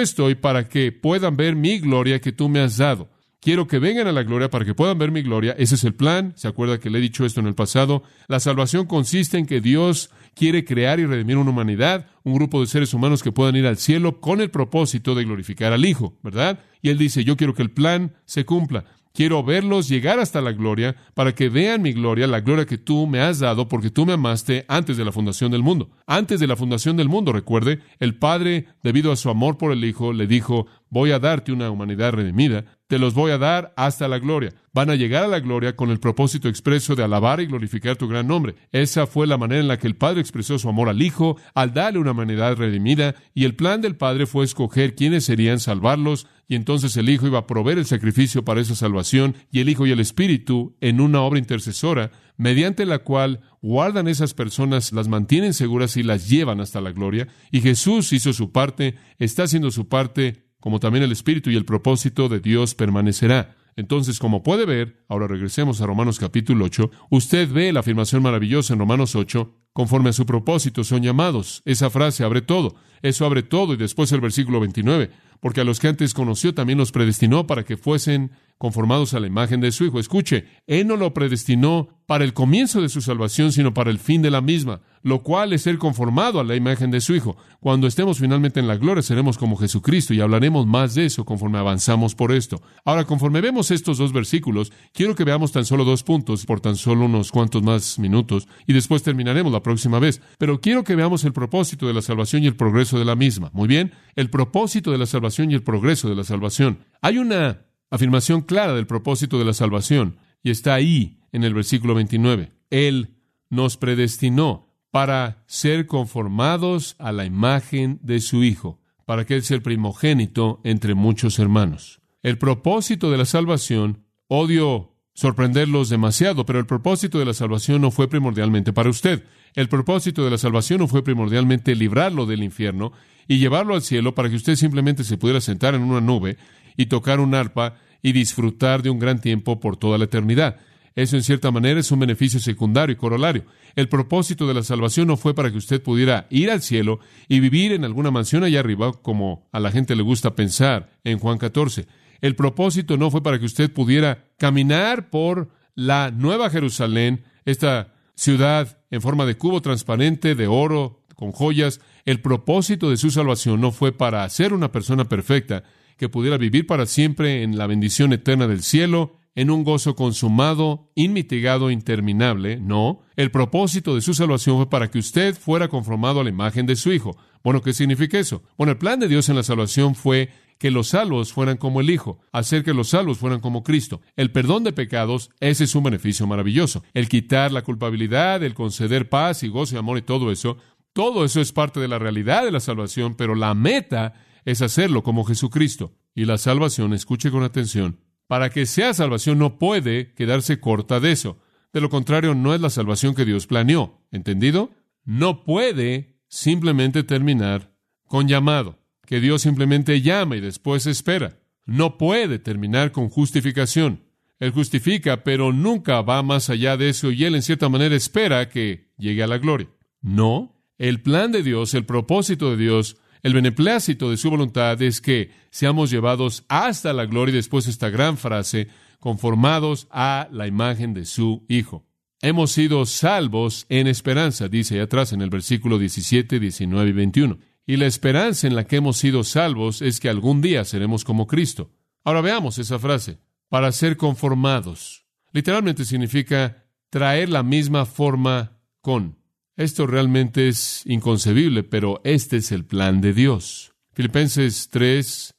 estoy 0.00 0.36
para 0.36 0.68
que 0.68 0.92
puedan 0.92 1.36
ver 1.36 1.56
mi 1.56 1.80
gloria 1.80 2.20
que 2.20 2.30
tú 2.30 2.48
me 2.48 2.60
has 2.60 2.76
dado. 2.76 3.10
Quiero 3.40 3.66
que 3.66 3.80
vengan 3.80 4.06
a 4.06 4.12
la 4.12 4.22
gloria 4.22 4.48
para 4.48 4.64
que 4.64 4.72
puedan 4.72 4.98
ver 4.98 5.10
mi 5.10 5.22
gloria. 5.22 5.56
Ese 5.58 5.74
es 5.74 5.82
el 5.82 5.94
plan. 5.96 6.32
¿Se 6.36 6.46
acuerda 6.46 6.78
que 6.78 6.90
le 6.90 6.98
he 6.98 7.02
dicho 7.02 7.26
esto 7.26 7.40
en 7.40 7.48
el 7.48 7.56
pasado? 7.56 8.04
La 8.28 8.38
salvación 8.38 8.86
consiste 8.86 9.36
en 9.36 9.46
que 9.46 9.60
Dios 9.60 10.10
quiere 10.34 10.64
crear 10.64 11.00
y 11.00 11.06
redimir 11.06 11.36
una 11.36 11.50
humanidad, 11.50 12.06
un 12.24 12.34
grupo 12.34 12.60
de 12.60 12.66
seres 12.66 12.94
humanos 12.94 13.22
que 13.22 13.32
puedan 13.32 13.56
ir 13.56 13.66
al 13.66 13.76
cielo 13.76 14.20
con 14.20 14.40
el 14.40 14.50
propósito 14.50 15.14
de 15.14 15.24
glorificar 15.24 15.72
al 15.72 15.84
Hijo, 15.84 16.18
¿verdad? 16.22 16.60
Y 16.80 16.90
Él 16.90 16.98
dice, 16.98 17.24
yo 17.24 17.36
quiero 17.36 17.54
que 17.54 17.62
el 17.62 17.70
plan 17.70 18.14
se 18.24 18.44
cumpla. 18.44 18.84
Quiero 19.14 19.42
verlos 19.44 19.90
llegar 19.90 20.18
hasta 20.18 20.40
la 20.40 20.52
gloria 20.52 20.96
para 21.12 21.34
que 21.34 21.50
vean 21.50 21.82
mi 21.82 21.92
gloria, 21.92 22.26
la 22.26 22.40
gloria 22.40 22.64
que 22.64 22.78
tú 22.78 23.06
me 23.06 23.20
has 23.20 23.40
dado 23.40 23.68
porque 23.68 23.90
tú 23.90 24.06
me 24.06 24.14
amaste 24.14 24.64
antes 24.68 24.96
de 24.96 25.04
la 25.04 25.12
fundación 25.12 25.52
del 25.52 25.62
mundo. 25.62 25.90
Antes 26.06 26.40
de 26.40 26.46
la 26.46 26.56
fundación 26.56 26.96
del 26.96 27.10
mundo, 27.10 27.30
recuerde, 27.32 27.80
el 27.98 28.14
Padre, 28.14 28.68
debido 28.82 29.12
a 29.12 29.16
su 29.16 29.28
amor 29.28 29.58
por 29.58 29.70
el 29.70 29.84
Hijo, 29.84 30.14
le 30.14 30.26
dijo, 30.26 30.66
voy 30.88 31.10
a 31.10 31.18
darte 31.18 31.52
una 31.52 31.70
humanidad 31.70 32.12
redimida, 32.12 32.64
te 32.92 32.98
los 32.98 33.14
voy 33.14 33.30
a 33.30 33.38
dar 33.38 33.72
hasta 33.78 34.06
la 34.06 34.18
gloria. 34.18 34.52
Van 34.74 34.90
a 34.90 34.96
llegar 34.96 35.24
a 35.24 35.26
la 35.26 35.40
gloria 35.40 35.74
con 35.76 35.88
el 35.88 35.98
propósito 35.98 36.46
expreso 36.46 36.94
de 36.94 37.02
alabar 37.02 37.40
y 37.40 37.46
glorificar 37.46 37.96
tu 37.96 38.06
gran 38.06 38.26
nombre. 38.26 38.54
Esa 38.70 39.06
fue 39.06 39.26
la 39.26 39.38
manera 39.38 39.62
en 39.62 39.68
la 39.68 39.78
que 39.78 39.86
el 39.86 39.96
Padre 39.96 40.20
expresó 40.20 40.58
su 40.58 40.68
amor 40.68 40.90
al 40.90 41.00
Hijo 41.00 41.38
al 41.54 41.72
darle 41.72 42.00
una 42.00 42.10
humanidad 42.10 42.54
redimida, 42.54 43.14
y 43.32 43.46
el 43.46 43.56
plan 43.56 43.80
del 43.80 43.96
Padre 43.96 44.26
fue 44.26 44.44
escoger 44.44 44.94
quiénes 44.94 45.24
serían 45.24 45.58
salvarlos, 45.58 46.26
y 46.46 46.54
entonces 46.54 46.94
el 46.98 47.08
Hijo 47.08 47.26
iba 47.26 47.38
a 47.38 47.46
proveer 47.46 47.78
el 47.78 47.86
sacrificio 47.86 48.44
para 48.44 48.60
esa 48.60 48.74
salvación, 48.74 49.36
y 49.50 49.60
el 49.60 49.70
Hijo 49.70 49.86
y 49.86 49.90
el 49.92 50.00
Espíritu 50.00 50.76
en 50.82 51.00
una 51.00 51.22
obra 51.22 51.38
intercesora, 51.38 52.10
mediante 52.36 52.84
la 52.84 52.98
cual 52.98 53.40
guardan 53.62 54.06
esas 54.06 54.34
personas, 54.34 54.92
las 54.92 55.08
mantienen 55.08 55.54
seguras 55.54 55.96
y 55.96 56.02
las 56.02 56.28
llevan 56.28 56.60
hasta 56.60 56.82
la 56.82 56.92
gloria. 56.92 57.26
Y 57.50 57.62
Jesús 57.62 58.12
hizo 58.12 58.34
su 58.34 58.52
parte, 58.52 58.96
está 59.18 59.44
haciendo 59.44 59.70
su 59.70 59.88
parte 59.88 60.51
como 60.62 60.78
también 60.78 61.02
el 61.02 61.10
espíritu 61.10 61.50
y 61.50 61.56
el 61.56 61.64
propósito 61.64 62.28
de 62.28 62.38
Dios 62.38 62.76
permanecerá. 62.76 63.56
Entonces, 63.74 64.20
como 64.20 64.44
puede 64.44 64.64
ver, 64.64 65.02
ahora 65.08 65.26
regresemos 65.26 65.80
a 65.80 65.86
Romanos 65.86 66.20
capítulo 66.20 66.66
8, 66.66 66.90
usted 67.10 67.50
ve 67.50 67.72
la 67.72 67.80
afirmación 67.80 68.22
maravillosa 68.22 68.72
en 68.72 68.78
Romanos 68.78 69.16
8, 69.16 69.52
conforme 69.72 70.10
a 70.10 70.12
su 70.12 70.24
propósito 70.24 70.84
son 70.84 71.02
llamados. 71.02 71.62
Esa 71.64 71.90
frase 71.90 72.22
abre 72.22 72.42
todo, 72.42 72.76
eso 73.02 73.26
abre 73.26 73.42
todo 73.42 73.74
y 73.74 73.76
después 73.76 74.12
el 74.12 74.20
versículo 74.20 74.60
29, 74.60 75.10
porque 75.40 75.62
a 75.62 75.64
los 75.64 75.80
que 75.80 75.88
antes 75.88 76.14
conoció 76.14 76.54
también 76.54 76.78
los 76.78 76.92
predestinó 76.92 77.48
para 77.48 77.64
que 77.64 77.76
fuesen 77.76 78.30
conformados 78.58 79.14
a 79.14 79.20
la 79.20 79.26
imagen 79.26 79.60
de 79.60 79.72
su 79.72 79.84
Hijo. 79.84 79.98
Escuche, 79.98 80.46
Él 80.66 80.86
no 80.86 80.96
lo 80.96 81.12
predestinó 81.12 81.88
para 82.06 82.24
el 82.24 82.32
comienzo 82.34 82.80
de 82.80 82.88
su 82.88 83.00
salvación, 83.00 83.52
sino 83.52 83.74
para 83.74 83.90
el 83.90 83.98
fin 83.98 84.22
de 84.22 84.30
la 84.30 84.40
misma, 84.40 84.82
lo 85.02 85.22
cual 85.22 85.52
es 85.52 85.62
ser 85.62 85.78
conformado 85.78 86.40
a 86.40 86.44
la 86.44 86.56
imagen 86.56 86.90
de 86.90 87.00
su 87.00 87.14
Hijo. 87.14 87.36
Cuando 87.58 87.86
estemos 87.86 88.18
finalmente 88.18 88.60
en 88.60 88.68
la 88.68 88.76
gloria, 88.76 89.02
seremos 89.02 89.38
como 89.38 89.56
Jesucristo 89.56 90.12
y 90.12 90.20
hablaremos 90.20 90.66
más 90.66 90.94
de 90.94 91.06
eso 91.06 91.24
conforme 91.24 91.58
avanzamos 91.58 92.14
por 92.14 92.32
esto. 92.32 92.60
Ahora, 92.84 93.04
conforme 93.04 93.40
vemos 93.40 93.70
estos 93.70 93.98
dos 93.98 94.12
versículos, 94.12 94.72
quiero 94.92 95.14
que 95.14 95.24
veamos 95.24 95.52
tan 95.52 95.64
solo 95.64 95.84
dos 95.84 96.02
puntos 96.02 96.44
por 96.44 96.60
tan 96.60 96.76
solo 96.76 97.06
unos 97.06 97.32
cuantos 97.32 97.62
más 97.62 97.98
minutos 97.98 98.46
y 98.66 98.74
después 98.74 99.02
terminaremos 99.02 99.52
la 99.52 99.62
próxima 99.62 99.98
vez. 99.98 100.20
Pero 100.38 100.60
quiero 100.60 100.84
que 100.84 100.96
veamos 100.96 101.24
el 101.24 101.32
propósito 101.32 101.86
de 101.86 101.94
la 101.94 102.02
salvación 102.02 102.42
y 102.42 102.46
el 102.46 102.56
progreso 102.56 102.98
de 102.98 103.04
la 103.04 103.16
misma. 103.16 103.50
Muy 103.52 103.68
bien, 103.68 103.92
el 104.14 104.30
propósito 104.30 104.90
de 104.90 104.98
la 104.98 105.06
salvación 105.06 105.50
y 105.50 105.54
el 105.54 105.62
progreso 105.62 106.08
de 106.08 106.16
la 106.16 106.24
salvación. 106.24 106.78
Hay 107.00 107.18
una 107.18 107.62
afirmación 107.92 108.40
clara 108.40 108.72
del 108.72 108.86
propósito 108.86 109.38
de 109.38 109.44
la 109.44 109.52
salvación, 109.52 110.16
y 110.42 110.50
está 110.50 110.72
ahí 110.72 111.18
en 111.30 111.44
el 111.44 111.52
versículo 111.52 111.94
29. 111.94 112.50
Él 112.70 113.16
nos 113.50 113.76
predestinó 113.76 114.74
para 114.90 115.44
ser 115.46 115.86
conformados 115.86 116.96
a 116.98 117.12
la 117.12 117.26
imagen 117.26 118.00
de 118.02 118.20
su 118.20 118.44
Hijo, 118.44 118.80
para 119.04 119.26
que 119.26 119.34
Él 119.34 119.42
sea 119.42 119.58
el 119.58 119.62
primogénito 119.62 120.60
entre 120.64 120.94
muchos 120.94 121.38
hermanos. 121.38 122.00
El 122.22 122.38
propósito 122.38 123.10
de 123.10 123.18
la 123.18 123.26
salvación, 123.26 124.06
odio 124.26 124.96
sorprenderlos 125.12 125.90
demasiado, 125.90 126.46
pero 126.46 126.58
el 126.58 126.66
propósito 126.66 127.18
de 127.18 127.26
la 127.26 127.34
salvación 127.34 127.82
no 127.82 127.90
fue 127.90 128.08
primordialmente 128.08 128.72
para 128.72 128.88
usted. 128.88 129.24
El 129.54 129.68
propósito 129.68 130.24
de 130.24 130.30
la 130.30 130.38
salvación 130.38 130.80
no 130.80 130.88
fue 130.88 131.04
primordialmente 131.04 131.74
librarlo 131.74 132.24
del 132.24 132.42
infierno 132.42 132.92
y 133.28 133.38
llevarlo 133.38 133.74
al 133.74 133.82
cielo 133.82 134.14
para 134.14 134.30
que 134.30 134.36
usted 134.36 134.56
simplemente 134.56 135.04
se 135.04 135.18
pudiera 135.18 135.42
sentar 135.42 135.74
en 135.74 135.82
una 135.82 136.00
nube 136.00 136.38
y 136.76 136.86
tocar 136.86 137.20
un 137.20 137.34
arpa 137.34 137.76
y 138.02 138.12
disfrutar 138.12 138.82
de 138.82 138.90
un 138.90 138.98
gran 138.98 139.20
tiempo 139.20 139.60
por 139.60 139.76
toda 139.76 139.98
la 139.98 140.04
eternidad. 140.04 140.56
Eso 140.94 141.16
en 141.16 141.22
cierta 141.22 141.50
manera 141.50 141.80
es 141.80 141.90
un 141.90 142.00
beneficio 142.00 142.38
secundario 142.38 142.92
y 142.92 142.96
corolario. 142.96 143.44
El 143.76 143.88
propósito 143.88 144.46
de 144.46 144.54
la 144.54 144.62
salvación 144.62 145.06
no 145.06 145.16
fue 145.16 145.34
para 145.34 145.50
que 145.50 145.56
usted 145.56 145.82
pudiera 145.82 146.26
ir 146.28 146.50
al 146.50 146.60
cielo 146.60 147.00
y 147.28 147.40
vivir 147.40 147.72
en 147.72 147.84
alguna 147.84 148.10
mansión 148.10 148.44
allá 148.44 148.60
arriba, 148.60 148.92
como 148.92 149.48
a 149.52 149.60
la 149.60 149.70
gente 149.70 149.96
le 149.96 150.02
gusta 150.02 150.34
pensar 150.34 150.90
en 151.04 151.18
Juan 151.18 151.38
14. 151.38 151.86
El 152.20 152.36
propósito 152.36 152.96
no 152.96 153.10
fue 153.10 153.22
para 153.22 153.38
que 153.38 153.46
usted 153.46 153.72
pudiera 153.72 154.26
caminar 154.36 155.08
por 155.08 155.48
la 155.74 156.10
Nueva 156.10 156.50
Jerusalén, 156.50 157.24
esta 157.44 157.94
ciudad 158.14 158.78
en 158.90 159.00
forma 159.00 159.24
de 159.24 159.36
cubo 159.36 159.62
transparente, 159.62 160.34
de 160.34 160.46
oro, 160.46 161.02
con 161.14 161.32
joyas. 161.32 161.80
El 162.04 162.20
propósito 162.20 162.90
de 162.90 162.98
su 162.98 163.10
salvación 163.10 163.60
no 163.60 163.72
fue 163.72 163.92
para 163.92 164.28
ser 164.28 164.52
una 164.52 164.70
persona 164.70 165.08
perfecta, 165.08 165.64
que 166.02 166.08
pudiera 166.08 166.36
vivir 166.36 166.66
para 166.66 166.86
siempre 166.86 167.44
en 167.44 167.56
la 167.56 167.68
bendición 167.68 168.12
eterna 168.12 168.48
del 168.48 168.64
cielo, 168.64 169.20
en 169.36 169.52
un 169.52 169.62
gozo 169.62 169.94
consumado, 169.94 170.90
inmitigado, 170.96 171.70
interminable. 171.70 172.58
No, 172.58 173.02
el 173.14 173.30
propósito 173.30 173.94
de 173.94 174.00
su 174.00 174.12
salvación 174.12 174.56
fue 174.56 174.68
para 174.68 174.90
que 174.90 174.98
usted 174.98 175.36
fuera 175.36 175.68
conformado 175.68 176.18
a 176.18 176.24
la 176.24 176.30
imagen 176.30 176.66
de 176.66 176.74
su 176.74 176.92
Hijo. 176.92 177.16
Bueno, 177.44 177.62
¿qué 177.62 177.72
significa 177.72 178.18
eso? 178.18 178.42
Bueno, 178.58 178.72
el 178.72 178.78
plan 178.78 178.98
de 178.98 179.06
Dios 179.06 179.28
en 179.28 179.36
la 179.36 179.44
salvación 179.44 179.94
fue 179.94 180.30
que 180.58 180.72
los 180.72 180.88
salvos 180.88 181.32
fueran 181.32 181.56
como 181.56 181.80
el 181.80 181.88
Hijo, 181.88 182.18
hacer 182.32 182.64
que 182.64 182.74
los 182.74 182.88
salvos 182.88 183.18
fueran 183.18 183.38
como 183.38 183.62
Cristo. 183.62 184.00
El 184.16 184.32
perdón 184.32 184.64
de 184.64 184.72
pecados, 184.72 185.30
ese 185.38 185.62
es 185.62 185.74
un 185.76 185.84
beneficio 185.84 186.26
maravilloso. 186.26 186.82
El 186.94 187.08
quitar 187.08 187.52
la 187.52 187.62
culpabilidad, 187.62 188.42
el 188.42 188.54
conceder 188.54 189.08
paz 189.08 189.44
y 189.44 189.48
gozo 189.48 189.76
y 189.76 189.78
amor 189.78 189.98
y 189.98 190.02
todo 190.02 190.32
eso, 190.32 190.56
todo 190.94 191.24
eso 191.24 191.40
es 191.40 191.52
parte 191.52 191.78
de 191.78 191.86
la 191.86 192.00
realidad 192.00 192.42
de 192.44 192.50
la 192.50 192.58
salvación, 192.58 193.14
pero 193.14 193.36
la 193.36 193.54
meta 193.54 194.14
es 194.44 194.62
hacerlo 194.62 195.02
como 195.02 195.24
Jesucristo. 195.24 195.94
Y 196.14 196.24
la 196.24 196.38
salvación, 196.38 196.92
escuche 196.92 197.30
con 197.30 197.42
atención, 197.42 197.98
para 198.26 198.50
que 198.50 198.66
sea 198.66 198.94
salvación 198.94 199.38
no 199.38 199.58
puede 199.58 200.12
quedarse 200.14 200.60
corta 200.60 201.00
de 201.00 201.12
eso. 201.12 201.38
De 201.72 201.80
lo 201.80 201.90
contrario, 201.90 202.34
no 202.34 202.54
es 202.54 202.60
la 202.60 202.70
salvación 202.70 203.14
que 203.14 203.24
Dios 203.24 203.46
planeó. 203.46 204.00
¿Entendido? 204.10 204.70
No 205.04 205.44
puede 205.44 206.20
simplemente 206.28 207.02
terminar 207.02 207.74
con 208.06 208.28
llamado, 208.28 208.78
que 209.06 209.20
Dios 209.20 209.42
simplemente 209.42 210.00
llama 210.02 210.36
y 210.36 210.40
después 210.40 210.86
espera. 210.86 211.40
No 211.64 211.98
puede 211.98 212.38
terminar 212.38 212.92
con 212.92 213.08
justificación. 213.08 214.04
Él 214.38 214.50
justifica, 214.50 215.22
pero 215.24 215.52
nunca 215.52 216.02
va 216.02 216.22
más 216.22 216.50
allá 216.50 216.76
de 216.76 216.88
eso 216.88 217.10
y 217.10 217.24
Él 217.24 217.34
en 217.34 217.42
cierta 217.42 217.68
manera 217.68 217.94
espera 217.94 218.48
que 218.48 218.90
llegue 218.98 219.22
a 219.22 219.28
la 219.28 219.38
gloria. 219.38 219.68
No, 220.00 220.60
el 220.78 221.00
plan 221.00 221.30
de 221.30 221.42
Dios, 221.42 221.74
el 221.74 221.84
propósito 221.84 222.50
de 222.50 222.56
Dios, 222.56 222.96
el 223.22 223.34
beneplácito 223.34 224.10
de 224.10 224.16
su 224.16 224.30
voluntad 224.30 224.80
es 224.82 225.00
que 225.00 225.30
seamos 225.50 225.90
llevados 225.90 226.44
hasta 226.48 226.92
la 226.92 227.06
gloria 227.06 227.32
y 227.32 227.36
después 227.36 227.66
esta 227.68 227.88
gran 227.88 228.18
frase, 228.18 228.68
conformados 228.98 229.86
a 229.90 230.28
la 230.32 230.46
imagen 230.46 230.94
de 230.94 231.04
su 231.04 231.44
Hijo. 231.48 231.86
Hemos 232.20 232.52
sido 232.52 232.86
salvos 232.86 233.66
en 233.68 233.86
esperanza, 233.86 234.48
dice 234.48 234.76
ahí 234.76 234.80
atrás 234.80 235.12
en 235.12 235.22
el 235.22 235.30
versículo 235.30 235.78
17, 235.78 236.38
19 236.38 236.90
y 236.90 236.92
21. 236.92 237.38
Y 237.66 237.76
la 237.76 237.86
esperanza 237.86 238.46
en 238.46 238.54
la 238.54 238.64
que 238.64 238.76
hemos 238.76 238.96
sido 238.96 239.24
salvos 239.24 239.82
es 239.82 240.00
que 240.00 240.08
algún 240.08 240.40
día 240.40 240.64
seremos 240.64 241.04
como 241.04 241.26
Cristo. 241.26 241.70
Ahora 242.04 242.20
veamos 242.20 242.58
esa 242.58 242.78
frase 242.78 243.18
para 243.48 243.70
ser 243.72 243.96
conformados. 243.96 245.06
Literalmente 245.32 245.84
significa 245.84 246.64
traer 246.90 247.28
la 247.28 247.42
misma 247.42 247.86
forma 247.86 248.58
con. 248.80 249.21
Esto 249.56 249.86
realmente 249.86 250.48
es 250.48 250.82
inconcebible, 250.86 251.62
pero 251.62 252.00
este 252.04 252.38
es 252.38 252.52
el 252.52 252.64
plan 252.64 253.00
de 253.02 253.12
Dios. 253.12 253.74
Filipenses 253.92 254.68
3, 254.70 255.34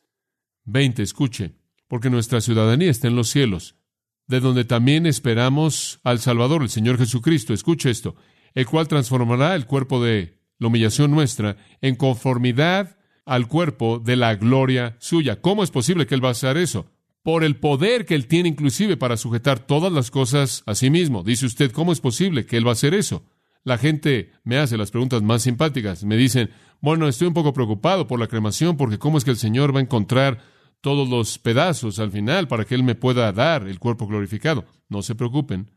20, 0.66 1.02
escuche, 1.02 1.54
porque 1.88 2.12
nuestra 2.12 2.40
ciudadanía 2.40 2.92
está 2.92 3.08
en 3.08 3.16
los 3.16 3.30
cielos, 3.30 3.76
de 4.28 4.40
donde 4.40 4.66
también 4.66 5.08
esperamos 5.08 6.00
al 6.04 6.20
Salvador, 6.20 6.62
el 6.62 6.70
Señor 6.70 7.00
Jesucristo. 7.00 7.54
Escuche 7.54 7.90
esto, 7.90 8.16
el 8.54 8.68
cual 8.68 8.88
transformará 8.88 9.56
el 9.56 9.66
cuerpo 9.66 10.04
de 10.04 10.38
la 10.60 10.68
humillación 10.68 11.10
nuestra 11.10 11.58
en 11.82 11.96
conformidad 11.96 12.98
al 13.26 13.48
cuerpo 13.48 13.98
de 13.98 14.16
la 14.16 14.36
gloria 14.36 14.96
suya. 15.00 15.42
¿Cómo 15.42 15.64
es 15.64 15.72
posible 15.72 16.06
que 16.06 16.14
Él 16.14 16.24
va 16.24 16.30
a 16.30 16.34
hacer 16.34 16.58
eso? 16.58 16.88
por 17.24 17.46
el 17.46 17.56
poder 17.56 18.06
que 18.06 18.16
Él 18.16 18.28
tiene 18.28 18.50
inclusive 18.50 18.98
para 18.98 19.16
sujetar 19.16 19.60
todas 19.60 19.92
las 19.92 20.12
cosas 20.12 20.62
a 20.66 20.76
sí 20.76 20.90
mismo. 20.90 21.24
Dice 21.24 21.46
usted, 21.46 21.72
¿cómo 21.72 21.94
es 21.94 22.02
posible 22.02 22.46
que 22.46 22.58
Él 22.58 22.68
va 22.68 22.72
a 22.72 22.74
hacer 22.74 22.94
eso? 22.94 23.24
La 23.64 23.78
gente 23.78 24.32
me 24.44 24.58
hace 24.58 24.78
las 24.78 24.92
preguntas 24.92 25.22
más 25.22 25.44
simpáticas. 25.44 26.04
Me 26.04 26.18
dicen, 26.18 26.50
bueno, 26.82 27.08
estoy 27.08 27.28
un 27.28 27.34
poco 27.34 27.54
preocupado 27.54 28.08
por 28.08 28.20
la 28.20 28.28
cremación 28.28 28.78
porque 28.78 29.00
cómo 29.00 29.18
es 29.18 29.24
que 29.24 29.32
el 29.32 29.38
Señor 29.38 29.74
va 29.74 29.80
a 29.80 29.84
encontrar 29.84 30.40
todos 30.82 31.08
los 31.08 31.40
pedazos 31.40 32.00
al 32.00 32.12
final 32.12 32.48
para 32.48 32.66
que 32.66 32.76
Él 32.76 32.84
me 32.84 32.96
pueda 32.96 33.32
dar 33.32 33.68
el 33.68 33.80
cuerpo 33.80 34.06
glorificado. 34.06 34.66
No 34.90 35.02
se 35.02 35.16
preocupen, 35.16 35.72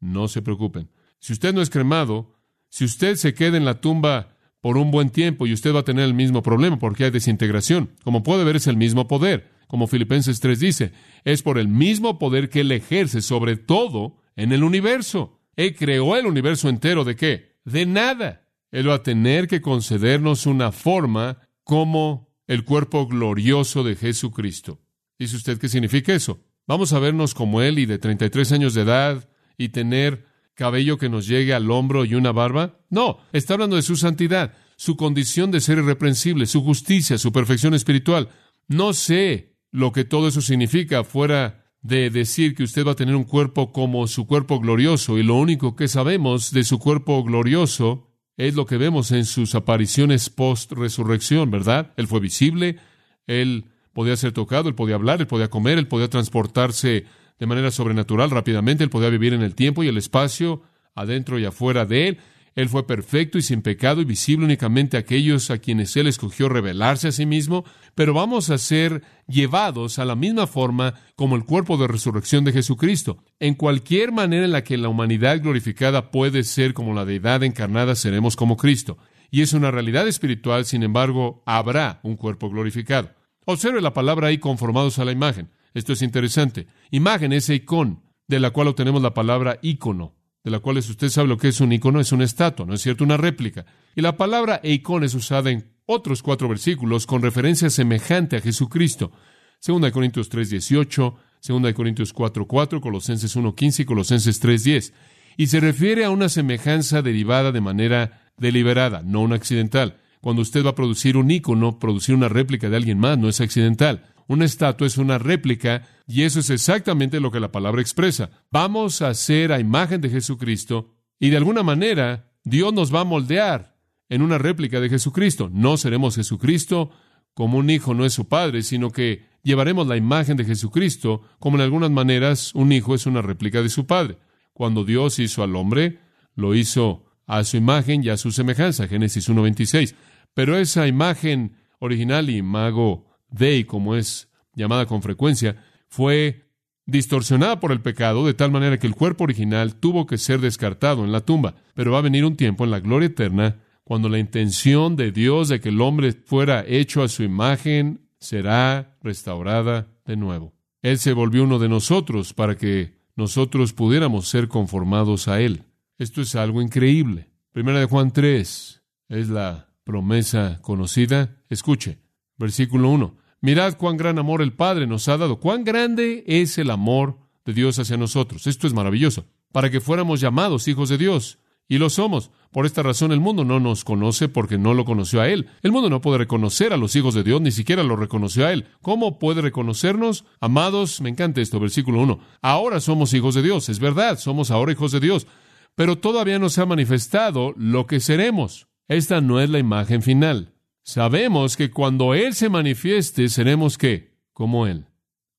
no 0.00 0.28
se 0.28 0.42
preocupen. 0.42 0.88
Si 1.18 1.32
usted 1.32 1.52
no 1.52 1.62
es 1.62 1.70
cremado, 1.70 2.38
si 2.68 2.84
usted 2.84 3.16
se 3.16 3.34
queda 3.34 3.56
en 3.56 3.64
la 3.64 3.80
tumba 3.80 4.36
por 4.60 4.76
un 4.76 4.92
buen 4.92 5.10
tiempo 5.10 5.46
y 5.46 5.52
usted 5.52 5.74
va 5.74 5.80
a 5.80 5.84
tener 5.84 6.04
el 6.04 6.14
mismo 6.14 6.42
problema 6.42 6.78
porque 6.78 7.04
hay 7.04 7.10
desintegración. 7.10 7.90
Como 8.04 8.22
puede 8.22 8.44
ver, 8.44 8.56
es 8.56 8.68
el 8.68 8.76
mismo 8.76 9.08
poder 9.08 9.50
como 9.72 9.86
Filipenses 9.86 10.38
3 10.40 10.60
dice, 10.60 10.92
es 11.24 11.40
por 11.40 11.56
el 11.56 11.66
mismo 11.66 12.18
poder 12.18 12.50
que 12.50 12.60
Él 12.60 12.70
ejerce 12.72 13.22
sobre 13.22 13.56
todo 13.56 14.18
en 14.36 14.52
el 14.52 14.64
universo. 14.64 15.40
Él 15.56 15.74
creó 15.76 16.16
el 16.16 16.26
universo 16.26 16.68
entero 16.68 17.04
de 17.04 17.16
qué? 17.16 17.56
De 17.64 17.86
nada. 17.86 18.48
Él 18.70 18.88
va 18.88 18.94
a 18.94 19.02
tener 19.02 19.48
que 19.48 19.60
concedernos 19.60 20.46
una 20.46 20.72
forma 20.72 21.48
como 21.64 22.32
el 22.46 22.64
cuerpo 22.64 23.06
glorioso 23.06 23.84
de 23.84 23.96
Jesucristo. 23.96 24.80
¿Dice 25.18 25.36
usted 25.36 25.58
qué 25.58 25.68
significa 25.68 26.14
eso? 26.14 26.40
Vamos 26.66 26.92
a 26.92 26.98
vernos 26.98 27.34
como 27.34 27.60
Él 27.60 27.78
y 27.78 27.86
de 27.86 27.98
33 27.98 28.52
años 28.52 28.74
de 28.74 28.82
edad 28.82 29.28
y 29.58 29.68
tener 29.70 30.26
cabello 30.54 30.98
que 30.98 31.08
nos 31.08 31.26
llegue 31.26 31.54
al 31.54 31.70
hombro 31.70 32.04
y 32.04 32.14
una 32.14 32.32
barba? 32.32 32.80
No, 32.90 33.18
está 33.32 33.54
hablando 33.54 33.76
de 33.76 33.82
su 33.82 33.96
santidad, 33.96 34.54
su 34.76 34.96
condición 34.96 35.50
de 35.50 35.60
ser 35.60 35.78
irreprensible, 35.78 36.46
su 36.46 36.62
justicia, 36.62 37.18
su 37.18 37.32
perfección 37.32 37.74
espiritual. 37.74 38.28
No 38.68 38.92
sé 38.92 39.56
lo 39.70 39.92
que 39.92 40.04
todo 40.04 40.28
eso 40.28 40.40
significa, 40.40 41.04
fuera 41.04 41.61
de 41.82 42.10
decir 42.10 42.54
que 42.54 42.62
usted 42.62 42.86
va 42.86 42.92
a 42.92 42.96
tener 42.96 43.16
un 43.16 43.24
cuerpo 43.24 43.72
como 43.72 44.06
su 44.06 44.26
cuerpo 44.26 44.60
glorioso, 44.60 45.18
y 45.18 45.22
lo 45.22 45.34
único 45.34 45.76
que 45.76 45.88
sabemos 45.88 46.52
de 46.52 46.64
su 46.64 46.78
cuerpo 46.78 47.22
glorioso 47.24 48.08
es 48.36 48.54
lo 48.54 48.66
que 48.66 48.78
vemos 48.78 49.12
en 49.12 49.24
sus 49.24 49.54
apariciones 49.54 50.30
post-resurrección, 50.30 51.50
¿verdad? 51.50 51.92
Él 51.96 52.06
fue 52.06 52.20
visible, 52.20 52.78
él 53.26 53.66
podía 53.92 54.16
ser 54.16 54.32
tocado, 54.32 54.68
él 54.68 54.74
podía 54.74 54.94
hablar, 54.94 55.20
él 55.20 55.26
podía 55.26 55.50
comer, 55.50 55.78
él 55.78 55.88
podía 55.88 56.08
transportarse 56.08 57.04
de 57.38 57.46
manera 57.46 57.70
sobrenatural 57.70 58.30
rápidamente, 58.30 58.84
él 58.84 58.90
podía 58.90 59.10
vivir 59.10 59.34
en 59.34 59.42
el 59.42 59.54
tiempo 59.54 59.82
y 59.82 59.88
el 59.88 59.98
espacio, 59.98 60.62
adentro 60.94 61.38
y 61.38 61.44
afuera 61.44 61.84
de 61.84 62.08
él, 62.08 62.18
él 62.54 62.68
fue 62.68 62.86
perfecto 62.86 63.38
y 63.38 63.42
sin 63.42 63.62
pecado 63.62 64.02
y 64.02 64.04
visible 64.04 64.44
únicamente 64.44 64.96
a 64.96 65.00
aquellos 65.00 65.50
a 65.50 65.58
quienes 65.58 65.96
Él 65.96 66.06
escogió 66.06 66.48
revelarse 66.48 67.08
a 67.08 67.12
sí 67.12 67.24
mismo, 67.24 67.64
pero 67.94 68.12
vamos 68.12 68.50
a 68.50 68.58
ser 68.58 69.02
llevados 69.26 69.98
a 69.98 70.04
la 70.04 70.16
misma 70.16 70.46
forma 70.46 70.94
como 71.16 71.36
el 71.36 71.44
cuerpo 71.44 71.78
de 71.78 71.88
resurrección 71.88 72.44
de 72.44 72.52
Jesucristo. 72.52 73.24
En 73.40 73.54
cualquier 73.54 74.12
manera 74.12 74.44
en 74.44 74.52
la 74.52 74.64
que 74.64 74.76
la 74.76 74.88
humanidad 74.88 75.40
glorificada 75.40 76.10
puede 76.10 76.44
ser 76.44 76.74
como 76.74 76.94
la 76.94 77.06
deidad 77.06 77.42
encarnada, 77.42 77.94
seremos 77.94 78.36
como 78.36 78.58
Cristo. 78.58 78.98
Y 79.30 79.40
es 79.40 79.54
una 79.54 79.70
realidad 79.70 80.06
espiritual, 80.06 80.66
sin 80.66 80.82
embargo, 80.82 81.42
habrá 81.46 82.00
un 82.02 82.16
cuerpo 82.16 82.50
glorificado. 82.50 83.12
Observe 83.46 83.80
la 83.80 83.94
palabra 83.94 84.28
ahí 84.28 84.36
conformados 84.36 84.98
a 84.98 85.06
la 85.06 85.12
imagen. 85.12 85.50
Esto 85.72 85.94
es 85.94 86.02
interesante. 86.02 86.66
Imagen 86.90 87.32
es 87.32 87.48
icon, 87.48 88.02
de 88.28 88.40
la 88.40 88.50
cual 88.50 88.68
obtenemos 88.68 89.00
la 89.00 89.14
palabra 89.14 89.58
ícono 89.62 90.21
de 90.44 90.50
la 90.50 90.58
cual 90.58 90.78
usted 90.78 91.08
sabe 91.08 91.28
lo 91.28 91.38
que 91.38 91.48
es 91.48 91.60
un 91.60 91.72
icono, 91.72 92.00
es 92.00 92.12
una 92.12 92.24
estatua, 92.24 92.66
¿no 92.66 92.74
es 92.74 92.82
cierto? 92.82 93.04
Una 93.04 93.16
réplica. 93.16 93.64
Y 93.94 94.00
la 94.00 94.16
palabra 94.16 94.60
icono 94.64 95.06
es 95.06 95.14
usada 95.14 95.50
en 95.50 95.72
otros 95.86 96.22
cuatro 96.22 96.48
versículos 96.48 97.06
con 97.06 97.22
referencia 97.22 97.70
semejante 97.70 98.36
a 98.36 98.40
Jesucristo. 98.40 99.12
Segunda 99.60 99.86
de 99.86 99.92
Corintios 99.92 100.30
3.18, 100.30 101.14
Segunda 101.38 101.68
de 101.68 101.74
Corintios 101.74 102.14
4.4, 102.14 102.80
Colosenses 102.80 103.36
1.15 103.36 103.80
y 103.80 103.84
Colosenses 103.84 104.42
3.10. 104.42 104.92
Y 105.36 105.46
se 105.46 105.60
refiere 105.60 106.04
a 106.04 106.10
una 106.10 106.28
semejanza 106.28 107.02
derivada 107.02 107.52
de 107.52 107.60
manera 107.60 108.32
deliberada, 108.36 109.02
no 109.02 109.20
una 109.20 109.36
accidental. 109.36 109.98
Cuando 110.20 110.42
usted 110.42 110.64
va 110.64 110.70
a 110.70 110.74
producir 110.74 111.16
un 111.16 111.30
icono, 111.30 111.78
producir 111.78 112.14
una 112.14 112.28
réplica 112.28 112.68
de 112.68 112.76
alguien 112.76 112.98
más, 112.98 113.18
no 113.18 113.28
es 113.28 113.40
accidental. 113.40 114.11
Una 114.28 114.44
estatua 114.44 114.86
es 114.86 114.98
una 114.98 115.18
réplica 115.18 115.82
y 116.06 116.22
eso 116.22 116.40
es 116.40 116.50
exactamente 116.50 117.20
lo 117.20 117.30
que 117.30 117.40
la 117.40 117.52
palabra 117.52 117.80
expresa. 117.80 118.30
Vamos 118.50 119.02
a 119.02 119.14
ser 119.14 119.52
a 119.52 119.60
imagen 119.60 120.00
de 120.00 120.10
Jesucristo 120.10 120.94
y 121.18 121.30
de 121.30 121.36
alguna 121.36 121.62
manera 121.62 122.32
Dios 122.44 122.72
nos 122.72 122.94
va 122.94 123.00
a 123.00 123.04
moldear 123.04 123.76
en 124.08 124.22
una 124.22 124.38
réplica 124.38 124.80
de 124.80 124.88
Jesucristo. 124.88 125.48
No 125.52 125.76
seremos 125.76 126.16
Jesucristo 126.16 126.90
como 127.34 127.58
un 127.58 127.70
hijo 127.70 127.94
no 127.94 128.04
es 128.04 128.12
su 128.12 128.28
padre, 128.28 128.62
sino 128.62 128.90
que 128.90 129.24
llevaremos 129.42 129.86
la 129.86 129.96
imagen 129.96 130.36
de 130.36 130.44
Jesucristo 130.44 131.22
como 131.38 131.56
en 131.56 131.62
algunas 131.62 131.90
maneras 131.90 132.54
un 132.54 132.72
hijo 132.72 132.94
es 132.94 133.06
una 133.06 133.22
réplica 133.22 133.62
de 133.62 133.68
su 133.68 133.86
padre. 133.86 134.18
Cuando 134.52 134.84
Dios 134.84 135.18
hizo 135.18 135.42
al 135.42 135.56
hombre, 135.56 135.98
lo 136.34 136.54
hizo 136.54 137.04
a 137.26 137.44
su 137.44 137.56
imagen 137.56 138.04
y 138.04 138.10
a 138.10 138.16
su 138.16 138.32
semejanza, 138.32 138.86
Génesis 138.86 139.28
1.26. 139.30 139.94
Pero 140.34 140.58
esa 140.58 140.86
imagen 140.86 141.56
original 141.78 142.30
y 142.30 142.42
mago 142.42 143.11
Dei, 143.32 143.64
como 143.64 143.96
es 143.96 144.28
llamada 144.54 144.86
con 144.86 145.02
frecuencia, 145.02 145.56
fue 145.88 146.44
distorsionada 146.86 147.60
por 147.60 147.72
el 147.72 147.80
pecado 147.80 148.26
de 148.26 148.34
tal 148.34 148.50
manera 148.50 148.78
que 148.78 148.86
el 148.86 148.94
cuerpo 148.94 149.24
original 149.24 149.76
tuvo 149.76 150.06
que 150.06 150.18
ser 150.18 150.40
descartado 150.40 151.04
en 151.04 151.12
la 151.12 151.20
tumba. 151.20 151.54
Pero 151.74 151.92
va 151.92 151.98
a 151.98 152.02
venir 152.02 152.24
un 152.24 152.36
tiempo 152.36 152.64
en 152.64 152.70
la 152.70 152.80
gloria 152.80 153.06
eterna 153.06 153.60
cuando 153.84 154.08
la 154.08 154.18
intención 154.18 154.96
de 154.96 155.12
Dios 155.12 155.48
de 155.48 155.60
que 155.60 155.70
el 155.70 155.80
hombre 155.80 156.12
fuera 156.12 156.64
hecho 156.66 157.02
a 157.02 157.08
su 157.08 157.22
imagen 157.22 158.08
será 158.18 158.96
restaurada 159.02 159.88
de 160.06 160.16
nuevo. 160.16 160.54
Él 160.82 160.98
se 160.98 161.12
volvió 161.12 161.44
uno 161.44 161.58
de 161.58 161.68
nosotros 161.68 162.32
para 162.34 162.56
que 162.56 162.94
nosotros 163.16 163.72
pudiéramos 163.72 164.28
ser 164.28 164.48
conformados 164.48 165.28
a 165.28 165.40
Él. 165.40 165.64
Esto 165.98 166.22
es 166.22 166.34
algo 166.34 166.62
increíble. 166.62 167.28
Primera 167.52 167.78
de 167.78 167.86
Juan 167.86 168.12
3 168.12 168.82
es 169.08 169.28
la 169.28 169.68
promesa 169.84 170.58
conocida. 170.62 171.36
Escuche, 171.48 171.98
versículo 172.36 172.88
1. 172.90 173.21
Mirad 173.42 173.76
cuán 173.76 173.96
gran 173.96 174.20
amor 174.20 174.40
el 174.40 174.52
Padre 174.52 174.86
nos 174.86 175.08
ha 175.08 175.18
dado, 175.18 175.40
cuán 175.40 175.64
grande 175.64 176.22
es 176.28 176.58
el 176.58 176.70
amor 176.70 177.18
de 177.44 177.52
Dios 177.52 177.76
hacia 177.80 177.96
nosotros. 177.96 178.46
Esto 178.46 178.68
es 178.68 178.72
maravilloso, 178.72 179.26
para 179.50 179.68
que 179.68 179.80
fuéramos 179.80 180.20
llamados 180.20 180.68
hijos 180.68 180.88
de 180.88 180.96
Dios. 180.96 181.40
Y 181.68 181.78
lo 181.78 181.90
somos. 181.90 182.30
Por 182.52 182.66
esta 182.66 182.84
razón 182.84 183.10
el 183.10 183.18
mundo 183.18 183.44
no 183.44 183.58
nos 183.58 183.82
conoce 183.82 184.28
porque 184.28 184.58
no 184.58 184.74
lo 184.74 184.84
conoció 184.84 185.20
a 185.20 185.28
Él. 185.28 185.48
El 185.62 185.72
mundo 185.72 185.90
no 185.90 186.00
puede 186.00 186.18
reconocer 186.18 186.72
a 186.72 186.76
los 186.76 186.94
hijos 186.94 187.14
de 187.14 187.24
Dios, 187.24 187.40
ni 187.40 187.50
siquiera 187.50 187.82
lo 187.82 187.96
reconoció 187.96 188.46
a 188.46 188.52
Él. 188.52 188.66
¿Cómo 188.80 189.18
puede 189.18 189.40
reconocernos? 189.40 190.24
Amados, 190.38 191.00
me 191.00 191.08
encanta 191.08 191.40
esto, 191.40 191.58
versículo 191.58 192.00
1. 192.00 192.20
Ahora 192.42 192.78
somos 192.78 193.12
hijos 193.12 193.34
de 193.34 193.42
Dios, 193.42 193.68
es 193.68 193.80
verdad, 193.80 194.20
somos 194.20 194.52
ahora 194.52 194.70
hijos 194.70 194.92
de 194.92 195.00
Dios, 195.00 195.26
pero 195.74 195.98
todavía 195.98 196.38
no 196.38 196.48
se 196.48 196.60
ha 196.60 196.66
manifestado 196.66 197.54
lo 197.56 197.86
que 197.88 197.98
seremos. 197.98 198.68
Esta 198.86 199.20
no 199.20 199.40
es 199.40 199.50
la 199.50 199.58
imagen 199.58 200.02
final. 200.02 200.51
Sabemos 200.84 201.56
que 201.56 201.70
cuando 201.70 202.14
Él 202.14 202.34
se 202.34 202.48
manifieste, 202.48 203.28
seremos 203.28 203.78
qué? 203.78 204.18
Como 204.32 204.66
Él. 204.66 204.86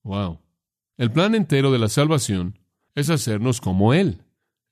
Wow. 0.02 0.40
El 0.96 1.10
plan 1.10 1.34
entero 1.34 1.72
de 1.72 1.78
la 1.78 1.88
salvación 1.88 2.58
es 2.94 3.10
hacernos 3.10 3.60
como 3.60 3.92
Él, 3.94 4.22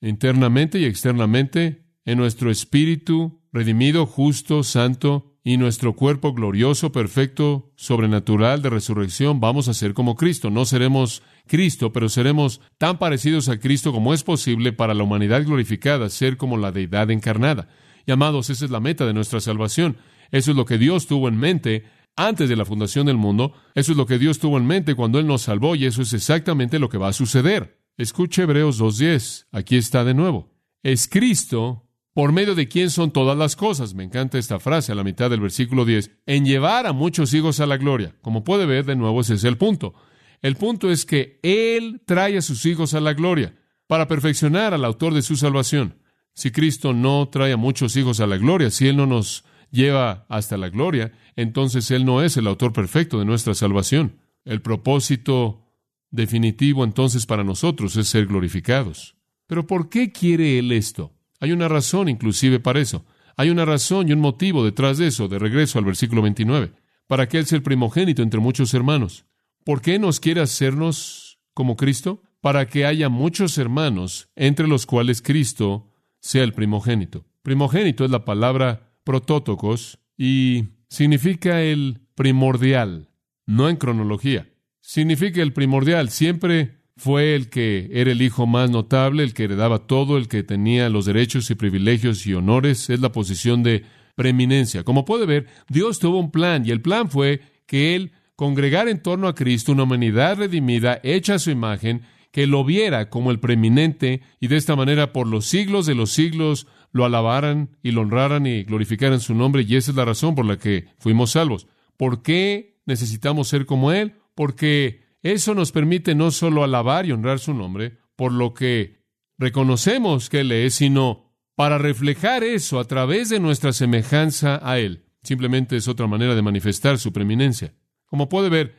internamente 0.01 0.79
y 0.79 0.85
externamente, 0.85 1.85
en 2.05 2.19
nuestro 2.19 2.51
espíritu, 2.51 3.41
redimido, 3.53 4.07
justo, 4.07 4.63
santo 4.63 5.33
y 5.45 5.57
nuestro 5.57 5.95
cuerpo 5.95 6.33
glorioso, 6.33 6.93
perfecto, 6.93 7.73
sobrenatural 7.77 8.63
de 8.63 8.71
resurrección, 8.71 9.41
vamos 9.41 9.69
a 9.69 9.75
ser 9.75 9.93
como 9.93 10.15
Cristo. 10.15 10.51
No 10.51 10.65
seremos 10.65 11.23
Cristo, 11.47 11.93
pero 11.93 12.09
seremos 12.09 12.61
tan 12.79 12.99
parecidos 12.99 13.49
a 13.49 13.59
Cristo 13.59 13.93
como 13.93 14.15
es 14.15 14.23
posible 14.23 14.73
para 14.73 14.95
la 14.95 15.03
humanidad 15.03 15.45
glorificada, 15.45 16.09
ser 16.11 16.37
como 16.37 16.57
la 16.57 16.71
deidad 16.71 17.11
encarnada. 17.11 17.69
Y 18.07 18.13
amados, 18.13 18.51
esa 18.51 18.65
es 18.65 18.71
la 18.71 18.81
meta 18.81 19.05
de 19.07 19.15
nuestra 19.15 19.41
salvación. 19.41 19.97
Eso 20.33 20.51
es 20.51 20.57
lo 20.57 20.64
que 20.64 20.79
Dios 20.79 21.07
tuvo 21.07 21.29
en 21.29 21.37
mente 21.37 21.85
antes 22.16 22.49
de 22.49 22.57
la 22.57 22.64
fundación 22.64 23.07
del 23.07 23.16
mundo. 23.16 23.53
Eso 23.75 23.92
es 23.92 23.99
lo 23.99 24.07
que 24.07 24.18
Dios 24.18 24.40
tuvo 24.40 24.59
en 24.59 24.66
mente 24.66 24.97
cuando 24.97 25.21
Él 25.21 25.27
nos 25.27 25.42
salvó 25.42 25.77
y 25.77 25.85
eso 25.87 26.03
es 26.03 26.12
exactamente 26.12 26.81
lo 26.81 26.88
que 26.88 26.99
va 26.99 27.09
a 27.09 27.12
suceder. 27.12 27.81
Escuche 27.97 28.42
Hebreos 28.42 28.81
2.10. 28.81 29.47
Aquí 29.53 29.77
está 29.77 30.05
de 30.05 30.14
nuevo. 30.14 30.51
Es 30.83 31.07
Cristo 31.07 31.88
por 32.14 32.33
medio 32.33 32.55
de 32.55 32.66
quién 32.66 32.90
son 32.90 33.11
todas 33.11 33.37
las 33.37 33.57
cosas. 33.57 33.95
Me 33.95 34.05
encanta 34.05 34.38
esta 34.38 34.59
frase 34.59 34.92
a 34.92 34.95
la 34.95 35.05
mitad 35.05 35.31
del 35.31 35.40
versículo 35.40 35.85
10. 35.85 36.11
En 36.27 36.45
llevar 36.45 36.87
a 36.87 36.92
muchos 36.92 37.33
hijos 37.35 37.61
a 37.61 37.66
la 37.66 37.77
gloria. 37.77 38.16
Como 38.23 38.45
puede 38.45 38.66
ver, 38.66 38.87
de 38.87 38.97
nuevo 38.97 39.21
ese 39.21 39.35
es 39.35 39.45
el 39.45 39.59
punto. 39.59 39.95
El 40.40 40.57
punto 40.57 40.90
es 40.90 41.05
que 41.05 41.38
Él 41.42 42.03
trae 42.07 42.37
a 42.38 42.42
sus 42.42 42.66
hijos 42.66 42.95
a 42.95 43.01
la 43.01 43.14
gloria 43.14 43.55
para 43.87 44.09
perfeccionar 44.09 44.73
al 44.75 44.85
autor 44.85 45.14
de 45.14 45.23
su 45.23 45.37
salvación. 45.37 45.99
Si 46.35 46.51
Cristo 46.51 46.95
no 46.95 47.29
trae 47.29 47.53
a 47.53 47.59
muchos 47.59 47.95
hijos 47.97 48.21
a 48.21 48.27
la 48.27 48.38
gloria, 48.38 48.71
si 48.71 48.88
Él 48.88 48.97
no 48.97 49.07
nos 49.07 49.45
lleva 49.73 50.27
hasta 50.29 50.57
la 50.57 50.69
gloria, 50.69 51.13
entonces 51.35 51.91
Él 51.91 52.05
no 52.05 52.23
es 52.23 52.37
el 52.37 52.47
autor 52.47 52.73
perfecto 52.73 53.19
de 53.19 53.25
nuestra 53.25 53.55
salvación. 53.55 54.21
El 54.45 54.63
propósito 54.63 55.67
definitivo 56.11 56.85
entonces 56.85 57.27
para 57.27 57.43
nosotros 57.43 57.97
es 57.97 58.07
ser 58.07 58.27
glorificados. 58.27 59.17
Pero 59.49 59.67
¿por 59.67 59.89
qué 59.89 60.13
quiere 60.13 60.59
Él 60.59 60.71
esto? 60.71 61.13
Hay 61.41 61.51
una 61.51 61.67
razón 61.67 62.09
inclusive 62.09 62.61
para 62.61 62.81
eso. 62.81 63.05
Hay 63.37 63.51
una 63.51 63.65
razón 63.65 64.09
y 64.09 64.13
un 64.13 64.21
motivo 64.21 64.65
detrás 64.65 64.99
de 64.99 65.09
eso, 65.09 65.27
de 65.27 65.39
regreso 65.39 65.79
al 65.79 65.85
versículo 65.85 66.23
29. 66.23 66.73
Para 67.09 67.29
que 67.29 67.39
Él 67.39 67.47
sea 67.47 67.57
el 67.57 67.63
primogénito 67.63 68.23
entre 68.23 68.41
muchos 68.41 68.75
hermanos. 68.75 69.25
¿Por 69.65 69.81
qué 69.81 69.99
nos 69.99 70.21
quiere 70.21 70.43
hacernos 70.43 71.41
como 71.55 71.77
Cristo? 71.77 72.23
Para 72.41 72.67
que 72.67 72.85
haya 72.85 73.09
muchos 73.09 73.59
hermanos 73.59 74.29
entre 74.37 74.69
los 74.69 74.87
cuales 74.87 75.23
Cristo 75.23 75.91
sea 76.21 76.45
el 76.45 76.53
primogénito. 76.53 77.25
Primogénito 77.43 78.05
es 78.05 78.11
la 78.11 78.25
palabra 78.25 78.91
protótocos 79.05 79.99
y 80.17 80.65
significa 80.88 81.62
el 81.62 82.01
primordial, 82.15 83.09
no 83.47 83.69
en 83.69 83.77
cronología. 83.77 84.49
Significa 84.81 85.43
el 85.43 85.53
primordial. 85.53 86.11
Siempre 86.11 86.83
fue 86.97 87.35
el 87.35 87.49
que 87.49 87.88
era 87.93 88.12
el 88.12 88.23
hijo 88.23 88.47
más 88.47 88.71
notable, 88.71 89.23
el 89.23 89.35
que 89.35 89.45
heredaba 89.45 89.87
todo, 89.87 90.17
el 90.17 90.29
que 90.29 90.43
tenía 90.43 90.88
los 90.88 91.07
derechos 91.07 91.51
y 91.51 91.55
privilegios 91.55 92.27
y 92.27 92.35
honores, 92.35 92.91
es 92.91 93.01
la 93.01 93.12
posición 93.12 93.62
de 93.62 93.85
preeminencia. 94.15 94.85
Como 94.85 95.05
puede 95.05 95.27
ver, 95.27 95.47
Dios 95.69 95.99
tuvo 95.99 96.19
un 96.19 96.31
plan 96.31 96.67
y 96.67 96.71
el 96.71 96.83
plan 96.83 97.11
fue 97.11 97.41
que 97.67 97.95
Él 97.95 98.12
congregara 98.37 98.91
en 98.91 99.03
torno 99.03 99.29
a 99.29 99.35
Cristo 99.35 99.73
una 99.73 99.85
humanidad 99.85 100.37
redimida, 100.37 101.01
hecha 101.03 101.35
a 101.35 101.38
su 101.38 101.51
imagen, 101.51 102.03
que 102.31 102.47
lo 102.47 102.65
viera 102.65 103.11
como 103.11 103.31
el 103.31 103.41
preeminente 103.41 104.23
y 104.41 104.49
de 104.49 104.57
esta 104.57 104.75
manera 104.75 105.12
por 105.12 105.27
los 105.27 105.47
siglos 105.47 105.87
de 105.87 105.95
los 105.95 106.11
siglos 106.11 106.67
lo 106.92 107.05
alabaran 107.05 107.76
y 107.83 107.90
lo 107.90 108.02
honraran 108.02 108.46
y 108.46 108.64
glorificaran 108.64 109.20
su 109.20 109.35
nombre 109.35 109.64
y 109.66 109.76
esa 109.76 109.90
es 109.90 109.96
la 109.96 110.05
razón 110.05 110.35
por 110.35 110.46
la 110.46 110.59
que 110.59 110.87
fuimos 110.98 111.33
salvos. 111.33 111.66
¿Por 111.96 112.22
qué 112.22 112.81
necesitamos 112.87 113.48
ser 113.48 113.66
como 113.66 113.92
Él? 113.92 114.14
Porque 114.35 115.02
eso 115.22 115.55
nos 115.55 115.72
permite 115.72 116.14
no 116.14 116.31
solo 116.31 116.64
alabar 116.64 117.07
y 117.07 117.12
honrar 117.12 117.38
su 117.38 117.55
nombre, 117.55 117.98
por 118.16 118.33
lo 118.33 118.55
que 118.55 119.02
reconocemos 119.38 120.28
que 120.28 120.40
Él 120.40 120.52
es, 120.52 120.74
sino 120.74 121.33
para 121.55 121.78
reflejar 121.78 122.44
eso 122.44 122.78
a 122.78 122.85
través 122.85 123.28
de 123.28 123.40
nuestra 123.40 123.72
semejanza 123.72 124.61
a 124.62 124.78
Él. 124.78 125.05
Simplemente 125.22 125.76
es 125.76 125.88
otra 125.88 126.07
manera 126.07 126.35
de 126.35 126.42
manifestar 126.42 126.98
su 126.98 127.12
preeminencia. 127.12 127.74
Como 128.07 128.28
puede 128.28 128.48
ver, 128.48 128.74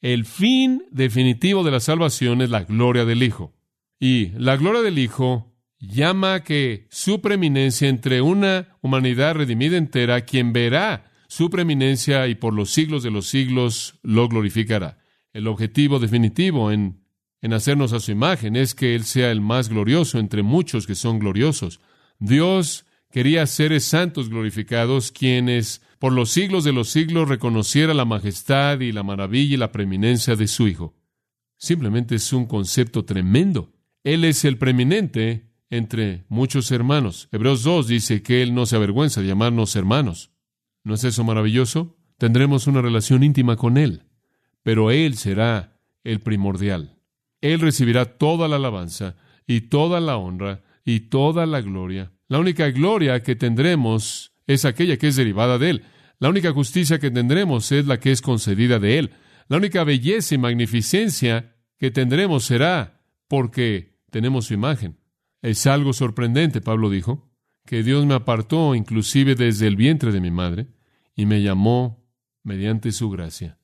el 0.00 0.24
fin 0.24 0.84
definitivo 0.90 1.64
de 1.64 1.72
la 1.72 1.80
salvación 1.80 2.40
es 2.40 2.50
la 2.50 2.64
gloria 2.64 3.04
del 3.04 3.22
Hijo. 3.22 3.52
Y 3.98 4.28
la 4.38 4.56
gloria 4.56 4.80
del 4.80 4.98
Hijo 4.98 5.49
llama 5.80 6.44
que 6.44 6.86
su 6.90 7.20
preeminencia 7.20 7.88
entre 7.88 8.20
una 8.20 8.76
humanidad 8.82 9.34
redimida 9.34 9.76
entera, 9.76 10.20
quien 10.22 10.52
verá 10.52 11.10
su 11.26 11.48
preeminencia 11.48 12.28
y 12.28 12.34
por 12.34 12.54
los 12.54 12.70
siglos 12.70 13.02
de 13.02 13.10
los 13.10 13.26
siglos 13.26 13.98
lo 14.02 14.28
glorificará. 14.28 14.98
El 15.32 15.46
objetivo 15.46 15.98
definitivo 15.98 16.70
en, 16.70 17.04
en 17.40 17.52
hacernos 17.52 17.92
a 17.92 18.00
su 18.00 18.10
imagen 18.10 18.56
es 18.56 18.74
que 18.74 18.94
Él 18.94 19.04
sea 19.04 19.30
el 19.30 19.40
más 19.40 19.68
glorioso 19.68 20.18
entre 20.18 20.42
muchos 20.42 20.86
que 20.86 20.94
son 20.94 21.18
gloriosos. 21.18 21.80
Dios 22.18 22.84
quería 23.10 23.46
seres 23.46 23.84
santos 23.84 24.28
glorificados, 24.28 25.12
quienes 25.12 25.82
por 25.98 26.12
los 26.12 26.30
siglos 26.30 26.64
de 26.64 26.72
los 26.72 26.88
siglos 26.88 27.28
reconociera 27.28 27.94
la 27.94 28.04
majestad 28.04 28.80
y 28.80 28.92
la 28.92 29.02
maravilla 29.02 29.54
y 29.54 29.58
la 29.58 29.72
preeminencia 29.72 30.34
de 30.36 30.48
su 30.48 30.66
Hijo. 30.66 30.94
Simplemente 31.56 32.14
es 32.14 32.32
un 32.32 32.46
concepto 32.46 33.04
tremendo. 33.04 33.72
Él 34.02 34.24
es 34.24 34.44
el 34.44 34.56
preeminente 34.56 35.49
entre 35.70 36.24
muchos 36.28 36.70
hermanos. 36.70 37.28
Hebreos 37.32 37.62
2 37.62 37.86
dice 37.88 38.22
que 38.22 38.42
Él 38.42 38.54
no 38.54 38.66
se 38.66 38.76
avergüenza 38.76 39.20
de 39.20 39.28
llamarnos 39.28 39.76
hermanos. 39.76 40.30
¿No 40.84 40.94
es 40.94 41.04
eso 41.04 41.24
maravilloso? 41.24 41.96
Tendremos 42.18 42.66
una 42.66 42.82
relación 42.82 43.22
íntima 43.22 43.56
con 43.56 43.78
Él 43.78 44.04
pero 44.62 44.90
Él 44.90 45.16
será 45.16 45.80
el 46.04 46.20
primordial. 46.20 46.98
Él 47.40 47.60
recibirá 47.60 48.04
toda 48.18 48.48
la 48.48 48.56
alabanza 48.56 49.16
y 49.46 49.62
toda 49.62 50.00
la 50.00 50.16
honra 50.16 50.62
y 50.84 51.00
toda 51.00 51.46
la 51.46 51.60
gloria. 51.60 52.12
La 52.28 52.38
única 52.38 52.70
gloria 52.70 53.22
que 53.22 53.36
tendremos 53.36 54.32
es 54.46 54.64
aquella 54.64 54.96
que 54.96 55.08
es 55.08 55.16
derivada 55.16 55.58
de 55.58 55.70
Él. 55.70 55.84
La 56.18 56.28
única 56.28 56.52
justicia 56.52 56.98
que 56.98 57.10
tendremos 57.10 57.72
es 57.72 57.86
la 57.86 57.98
que 57.98 58.12
es 58.12 58.20
concedida 58.20 58.78
de 58.78 58.98
Él. 58.98 59.10
La 59.48 59.56
única 59.56 59.84
belleza 59.84 60.34
y 60.34 60.38
magnificencia 60.38 61.56
que 61.78 61.90
tendremos 61.90 62.44
será 62.44 63.02
porque 63.26 63.98
tenemos 64.10 64.46
su 64.46 64.54
imagen. 64.54 64.99
Es 65.42 65.66
algo 65.66 65.92
sorprendente, 65.92 66.60
Pablo 66.60 66.90
dijo, 66.90 67.30
que 67.66 67.82
Dios 67.82 68.04
me 68.06 68.14
apartó 68.14 68.74
inclusive 68.74 69.34
desde 69.34 69.66
el 69.66 69.76
vientre 69.76 70.12
de 70.12 70.20
mi 70.20 70.30
madre 70.30 70.68
y 71.14 71.26
me 71.26 71.42
llamó 71.42 72.04
mediante 72.42 72.92
su 72.92 73.10
gracia 73.10 73.58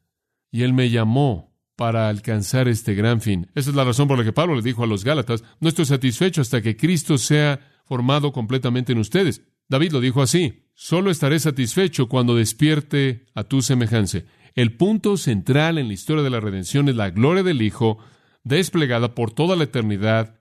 y 0.50 0.62
Él 0.62 0.72
me 0.72 0.90
llamó 0.90 1.54
para 1.76 2.08
alcanzar 2.08 2.68
este 2.68 2.94
gran 2.94 3.20
fin. 3.20 3.50
Esa 3.54 3.70
es 3.70 3.76
la 3.76 3.84
razón 3.84 4.08
por 4.08 4.16
la 4.16 4.24
que 4.24 4.32
Pablo 4.32 4.54
le 4.54 4.62
dijo 4.62 4.82
a 4.82 4.86
los 4.86 5.04
Gálatas, 5.04 5.44
no 5.60 5.68
estoy 5.68 5.84
satisfecho 5.84 6.40
hasta 6.40 6.62
que 6.62 6.76
Cristo 6.76 7.18
sea 7.18 7.60
formado 7.84 8.32
completamente 8.32 8.92
en 8.92 8.98
ustedes. 8.98 9.42
David 9.68 9.92
lo 9.92 10.00
dijo 10.00 10.22
así, 10.22 10.64
solo 10.74 11.10
estaré 11.10 11.38
satisfecho 11.38 12.08
cuando 12.08 12.34
despierte 12.34 13.26
a 13.34 13.44
tu 13.44 13.60
semejanza. 13.60 14.20
El 14.54 14.76
punto 14.76 15.16
central 15.18 15.76
en 15.76 15.88
la 15.88 15.94
historia 15.94 16.22
de 16.22 16.30
la 16.30 16.40
redención 16.40 16.88
es 16.88 16.96
la 16.96 17.10
gloria 17.10 17.42
del 17.42 17.60
Hijo 17.60 17.98
desplegada 18.42 19.14
por 19.14 19.32
toda 19.32 19.56
la 19.56 19.64
eternidad 19.64 20.35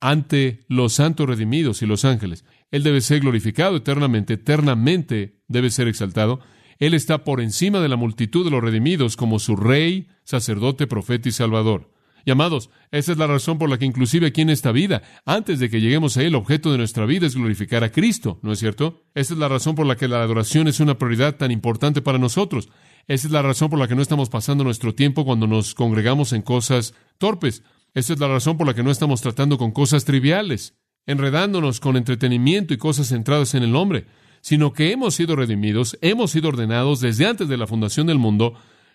ante 0.00 0.64
los 0.68 0.94
santos 0.94 1.28
redimidos 1.28 1.82
y 1.82 1.86
los 1.86 2.04
ángeles. 2.04 2.44
Él 2.70 2.82
debe 2.82 3.00
ser 3.00 3.20
glorificado 3.20 3.76
eternamente, 3.76 4.34
eternamente 4.34 5.40
debe 5.48 5.70
ser 5.70 5.88
exaltado, 5.88 6.40
él 6.80 6.94
está 6.94 7.24
por 7.24 7.42
encima 7.42 7.80
de 7.80 7.88
la 7.88 7.96
multitud 7.96 8.42
de 8.42 8.50
los 8.50 8.62
redimidos 8.62 9.16
como 9.16 9.38
su 9.38 9.54
rey, 9.54 10.08
sacerdote, 10.24 10.86
profeta 10.86 11.28
y 11.28 11.32
salvador. 11.32 11.92
Y 12.24 12.30
amados, 12.30 12.70
esa 12.90 13.12
es 13.12 13.18
la 13.18 13.26
razón 13.26 13.58
por 13.58 13.68
la 13.68 13.78
que 13.78 13.84
inclusive 13.84 14.26
aquí 14.26 14.40
en 14.40 14.50
esta 14.50 14.72
vida, 14.72 15.02
antes 15.24 15.58
de 15.58 15.68
que 15.68 15.80
lleguemos 15.80 16.16
a 16.16 16.22
Él, 16.22 16.28
el 16.28 16.34
objeto 16.36 16.72
de 16.72 16.78
nuestra 16.78 17.04
vida 17.06 17.26
es 17.26 17.34
glorificar 17.34 17.84
a 17.84 17.92
Cristo, 17.92 18.38
¿no 18.42 18.52
es 18.52 18.58
cierto? 18.58 19.04
Esa 19.14 19.34
es 19.34 19.40
la 19.40 19.48
razón 19.48 19.74
por 19.74 19.86
la 19.86 19.96
que 19.96 20.08
la 20.08 20.22
adoración 20.22 20.68
es 20.68 20.80
una 20.80 20.98
prioridad 20.98 21.36
tan 21.36 21.50
importante 21.50 22.02
para 22.02 22.18
nosotros. 22.18 22.70
Esa 23.08 23.26
es 23.26 23.32
la 23.32 23.42
razón 23.42 23.70
por 23.70 23.78
la 23.78 23.88
que 23.88 23.94
no 23.94 24.02
estamos 24.02 24.30
pasando 24.30 24.64
nuestro 24.64 24.94
tiempo 24.94 25.24
cuando 25.24 25.46
nos 25.46 25.74
congregamos 25.74 26.32
en 26.32 26.42
cosas 26.42 26.94
torpes. 27.18 27.62
Esa 27.94 28.12
es 28.12 28.20
la 28.20 28.28
razón 28.28 28.56
por 28.56 28.66
la 28.66 28.74
que 28.74 28.82
no 28.82 28.90
estamos 28.90 29.20
tratando 29.20 29.58
con 29.58 29.72
cosas 29.72 30.04
triviales, 30.04 30.74
enredándonos 31.06 31.80
con 31.80 31.96
entretenimiento 31.96 32.74
y 32.74 32.78
cosas 32.78 33.08
centradas 33.08 33.54
en 33.54 33.62
el 33.62 33.74
hombre 33.76 34.06
sino 34.40 34.72
que 34.72 34.92
hemos 34.92 35.14
sido 35.14 35.36
redimidos, 35.36 35.98
hemos 36.00 36.30
sido 36.30 36.48
ordenados 36.48 37.00
desde 37.00 37.26
antes 37.26 37.48
de 37.48 37.56
la 37.56 37.66
fundación 37.66 38.06
del 38.06 38.18
mundo, 38.18 38.54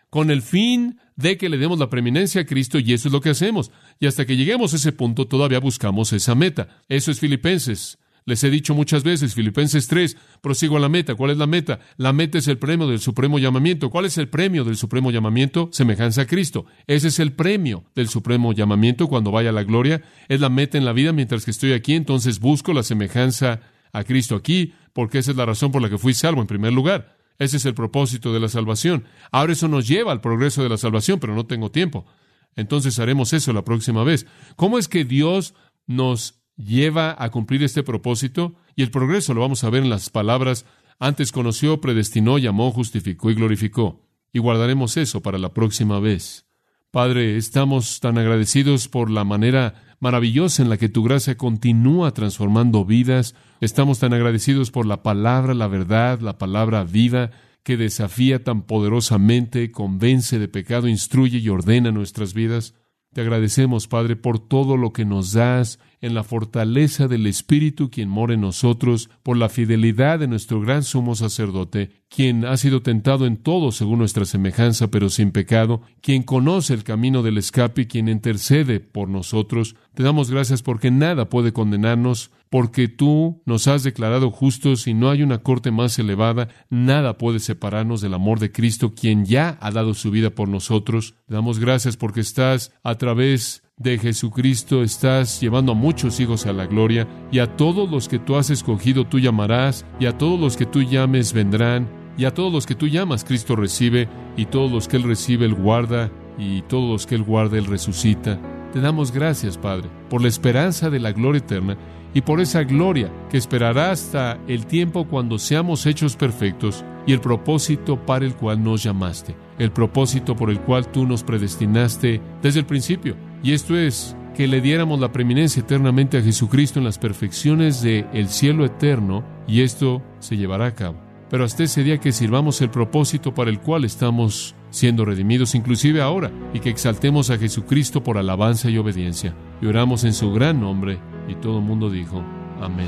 con 0.10 0.32
el 0.32 0.42
fin 0.42 1.00
de 1.16 1.38
que 1.38 1.50
le 1.50 1.58
demos 1.58 1.80
la 1.80 1.90
preeminencia 1.90 2.42
a 2.42 2.46
Cristo, 2.46 2.80
y 2.80 2.94
eso 2.94 3.08
es 3.08 3.12
lo 3.12 3.22
que 3.22 3.30
hacemos. 3.30 3.72
Y 4.00 4.08
hasta 4.08 4.26
que 4.26 4.38
lleguemos 4.38 4.74
a 4.74 4.78
ese 4.78 4.92
punto, 4.92 5.28
todavía 5.28 5.60
buscamos 5.60 6.14
esa 6.14 6.36
meta. 6.36 6.84
Eso 6.88 7.12
es 7.12 7.20
Filipenses. 7.20 7.98
Les 8.28 8.44
he 8.44 8.50
dicho 8.50 8.74
muchas 8.74 9.04
veces, 9.04 9.36
Filipenses 9.36 9.88
3, 9.88 10.18
prosigo 10.42 10.78
a 10.78 10.80
la 10.80 10.90
meta. 10.90 11.14
¿Cuál 11.14 11.30
es 11.30 11.38
la 11.38 11.46
meta? 11.46 11.80
La 11.96 12.12
meta 12.12 12.40
es 12.40 12.48
el 12.48 12.58
premio 12.58 12.88
del 12.88 13.00
supremo 13.00 13.38
llamamiento. 13.38 13.92
¿Cuál 13.92 14.06
es 14.06 14.18
el 14.18 14.30
premio 14.30 14.64
del 14.64 14.78
supremo 14.78 15.12
llamamiento? 15.12 15.70
Semejanza 15.72 16.24
a 16.24 16.26
Cristo. 16.26 16.66
Ese 16.88 17.10
es 17.10 17.20
el 17.20 17.34
premio 17.34 17.86
del 17.94 18.08
supremo 18.10 18.52
llamamiento 18.52 19.08
cuando 19.08 19.30
vaya 19.30 19.50
a 19.50 19.54
la 19.54 19.64
gloria. 19.64 20.02
Es 20.28 20.42
la 20.42 20.50
meta 20.50 20.80
en 20.80 20.86
la 20.86 20.94
vida 20.94 21.14
mientras 21.14 21.46
que 21.46 21.52
estoy 21.52 21.74
aquí, 21.74 21.94
entonces 21.94 22.40
busco 22.40 22.74
la 22.74 22.82
semejanza 22.82 23.62
a 23.94 24.04
Cristo 24.04 24.36
aquí, 24.36 24.74
porque 24.94 25.20
esa 25.20 25.30
es 25.30 25.38
la 25.38 25.46
razón 25.46 25.72
por 25.72 25.84
la 25.84 25.90
que 25.90 26.00
fui 26.00 26.16
salvo 26.16 26.42
en 26.42 26.48
primer 26.48 26.74
lugar. 26.74 27.18
Ese 27.38 27.58
es 27.58 27.66
el 27.66 27.76
propósito 27.76 28.34
de 28.34 28.40
la 28.40 28.50
salvación. 28.50 29.06
Ahora 29.32 29.54
eso 29.54 29.68
nos 29.68 29.88
lleva 29.88 30.12
al 30.12 30.22
progreso 30.22 30.64
de 30.64 30.70
la 30.70 30.78
salvación, 30.78 31.20
pero 31.20 31.36
no 31.36 31.46
tengo 31.46 31.70
tiempo. 31.70 32.08
Entonces 32.56 32.98
haremos 32.98 33.34
eso 33.34 33.54
la 33.54 33.64
próxima 33.64 34.04
vez. 34.04 34.26
¿Cómo 34.56 34.80
es 34.80 34.88
que 34.88 35.06
Dios 35.06 35.54
nos 35.86 36.42
lleva 36.58 37.15
a 37.18 37.30
cumplir 37.32 37.63
este 37.63 37.84
propósito? 37.84 38.56
Y 38.76 38.84
el 38.84 38.91
progreso 38.91 39.34
lo 39.34 39.41
vamos 39.41 39.63
a 39.63 39.70
ver 39.70 39.84
en 39.84 39.89
las 39.89 40.10
palabras 40.10 40.65
antes 41.00 41.32
conoció, 41.32 41.82
predestinó, 41.82 42.38
llamó, 42.38 42.72
justificó 42.72 43.30
y 43.30 43.36
glorificó. 43.36 44.02
Y 44.32 44.39
guardaremos 44.39 44.98
eso 44.98 45.22
para 45.22 45.38
la 45.38 45.54
próxima 45.54 46.00
vez. 46.00 46.46
Padre, 46.91 47.36
estamos 47.36 48.00
tan 48.00 48.18
agradecidos 48.18 48.88
por 48.88 49.10
la 49.10 49.26
manera 49.26 49.84
maravillosa 50.00 50.63
en 50.63 50.70
la 50.70 50.78
que 50.78 50.88
tu 50.88 51.04
gracia 51.04 51.38
continúa 51.38 52.13
transformando 52.13 52.86
vidas. 52.86 53.36
Estamos 53.60 54.00
tan 54.00 54.13
agradecidos 54.13 54.72
por 54.72 54.86
la 54.86 55.04
palabra, 55.04 55.54
la 55.54 55.68
verdad, 55.68 56.20
la 56.22 56.38
palabra 56.38 56.84
viva 56.86 57.32
que 57.63 57.78
desafía 57.78 58.44
tan 58.44 58.62
poderosamente, 58.62 59.72
convence 59.72 60.39
de 60.39 60.48
pecado, 60.48 60.88
instruye 60.88 61.39
y 61.39 61.50
ordena 61.50 61.91
nuestras 61.91 62.34
vidas. 62.34 62.76
Te 63.15 63.21
agradecemos, 63.21 63.88
Padre, 63.88 64.17
por 64.17 64.39
todo 64.39 64.75
lo 64.75 64.91
que 64.91 65.06
nos 65.06 65.32
das 65.32 65.80
en 66.01 66.13
la 66.13 66.25
fortaleza 66.25 67.08
del 67.08 67.28
Espíritu 67.28 67.89
quien 67.89 68.10
mora 68.10 68.34
en 68.34 68.41
nosotros, 68.41 69.10
por 69.23 69.38
la 69.38 69.47
fidelidad 69.47 70.19
de 70.19 70.28
nuestro 70.28 70.60
gran 70.60 70.84
sumo 70.84 71.15
sacerdote, 71.15 71.91
quien 72.10 72.43
ha 72.43 72.58
sido 72.58 72.82
tentado 72.82 73.25
en 73.25 73.38
todo 73.38 73.71
según 73.71 73.99
nuestra 73.99 74.25
semejanza, 74.25 74.91
pero 74.91 75.08
sin 75.08 75.32
pecado, 75.32 75.82
quien 76.01 76.23
conoce 76.23 76.73
el 76.73 76.84
camino 76.84 77.23
del 77.23 77.38
escape 77.38 77.84
y 77.84 77.86
quien 77.86 78.10
intercede 78.10 78.82
por 78.82 79.08
nosotros. 79.08 79.78
Te 79.93 80.04
damos 80.04 80.30
gracias 80.30 80.62
porque 80.62 80.91
nada 80.91 81.30
puede 81.30 81.54
condenarnos, 81.54 82.32
porque 82.56 82.88
tú 82.88 83.41
nos 83.46 83.68
has 83.68 83.84
declarado 83.84 84.32
justos 84.32 84.88
y 84.88 84.94
no 84.94 85.10
hay 85.10 85.24
una 85.24 85.39
corte 85.39 85.72
más 85.72 86.00
elevada, 86.00 86.48
nada 86.70 87.18
puede 87.18 87.39
separarnos 87.39 88.00
del 88.00 88.13
amor 88.13 88.39
de 88.39 88.54
Cristo, 88.54 88.94
quien 88.96 89.26
ya 89.26 89.58
ha 89.60 89.72
dado 89.72 89.94
su 89.94 90.10
vida 90.10 90.30
por 90.30 90.48
nosotros. 90.48 91.15
Te 91.28 91.34
damos 91.34 91.60
gracias 91.60 91.98
porque 91.98 92.22
estás 92.22 92.72
a 92.82 92.96
través 92.96 93.62
de 93.76 93.98
Jesucristo 93.98 94.84
estás 94.84 95.41
llevando 95.41 95.74
a 95.74 95.76
muchos 95.76 96.22
hijos 96.22 96.46
a 96.46 96.54
la 96.54 96.65
gloria, 96.65 97.10
y 97.30 97.39
a 97.39 97.58
todos 97.58 97.91
los 97.91 98.08
que 98.08 98.20
tú 98.20 98.38
has 98.38 98.50
escogido 98.50 99.06
tú 99.06 99.20
llamarás, 99.20 99.86
y 100.00 100.06
a 100.06 100.18
todos 100.18 100.39
los 100.39 100.56
que 100.56 100.65
tú 100.65 100.82
llames 100.82 101.34
vendrán, 101.34 101.89
y 102.18 102.24
a 102.24 102.34
todos 102.34 102.54
los 102.54 102.65
que 102.65 102.76
tú 102.76 102.88
llamas 102.88 103.26
Cristo 103.26 103.58
recibe, 103.58 104.08
y 104.38 104.46
todos 104.46 104.72
los 104.72 104.88
que 104.88 104.96
Él 104.96 105.04
recibe 105.04 105.46
Él 105.46 105.56
guarda, 105.56 106.10
y 106.38 106.62
todos 106.62 106.89
los 106.89 107.06
que 107.06 107.15
Él 107.15 107.24
guarda 107.24 107.58
Él 107.58 107.65
resucita. 107.65 108.39
Te 108.76 108.82
damos 108.82 109.14
gracias, 109.14 109.58
Padre, 109.58 109.90
por 110.10 110.22
la 110.22 110.28
esperanza 110.28 110.90
de 110.90 111.00
la 111.00 111.14
gloria 111.14 111.40
eterna 111.40 111.78
y 112.14 112.20
por 112.20 112.42
esa 112.42 112.64
gloria 112.66 113.10
que 113.30 113.38
esperará 113.38 113.92
hasta 113.92 114.38
el 114.50 114.66
tiempo 114.66 115.08
cuando 115.08 115.40
seamos 115.40 115.86
hechos 115.86 116.18
perfectos 116.18 116.84
y 117.08 117.14
el 117.14 117.22
propósito 117.22 118.06
para 118.06 118.26
el 118.26 118.36
cual 118.36 118.62
nos 118.62 118.84
llamaste, 118.84 119.34
el 119.60 119.72
propósito 119.72 120.36
por 120.36 120.50
el 120.50 120.60
cual 120.60 120.92
tú 120.92 121.08
nos 121.08 121.24
predestinaste 121.24 122.20
desde 122.42 122.60
el 122.60 122.66
principio. 122.66 123.16
Y 123.42 123.54
esto 123.54 123.78
es 123.78 124.14
que 124.36 124.46
le 124.46 124.60
diéramos 124.60 125.00
la 125.00 125.14
preeminencia 125.14 125.62
eternamente 125.62 126.18
a 126.18 126.22
Jesucristo 126.22 126.78
en 126.78 126.84
las 126.84 127.00
perfecciones 127.00 127.82
del 127.82 128.06
el 128.12 128.28
cielo 128.28 128.66
eterno, 128.66 129.24
y 129.48 129.62
esto 129.62 130.02
se 130.20 130.36
llevará 130.36 130.66
a 130.66 130.76
cabo. 130.76 131.05
Pero 131.36 131.43
hasta 131.43 131.63
ese 131.63 131.84
día 131.84 131.98
que 131.98 132.13
sirvamos 132.13 132.62
el 132.62 132.69
propósito 132.69 133.34
para 133.34 133.50
el 133.50 133.60
cual 133.60 133.84
estamos 133.84 134.56
siendo 134.69 135.04
redimidos, 135.04 135.54
inclusive 135.54 136.02
ahora, 136.02 136.32
y 136.54 136.62
que 136.62 136.69
exaltemos 136.69 137.30
a 137.30 137.38
Jesucristo 137.38 138.02
por 138.02 138.17
alabanza 138.17 138.69
y 138.69 138.78
obediencia. 138.78 139.36
Y 139.62 139.65
oramos 139.65 140.06
en 140.06 140.13
su 140.13 140.32
gran 140.32 140.62
nombre 140.62 140.98
y 141.28 141.36
todo 141.36 141.60
el 141.60 141.65
mundo 141.65 141.89
dijo, 141.89 142.24
amén. 142.62 142.88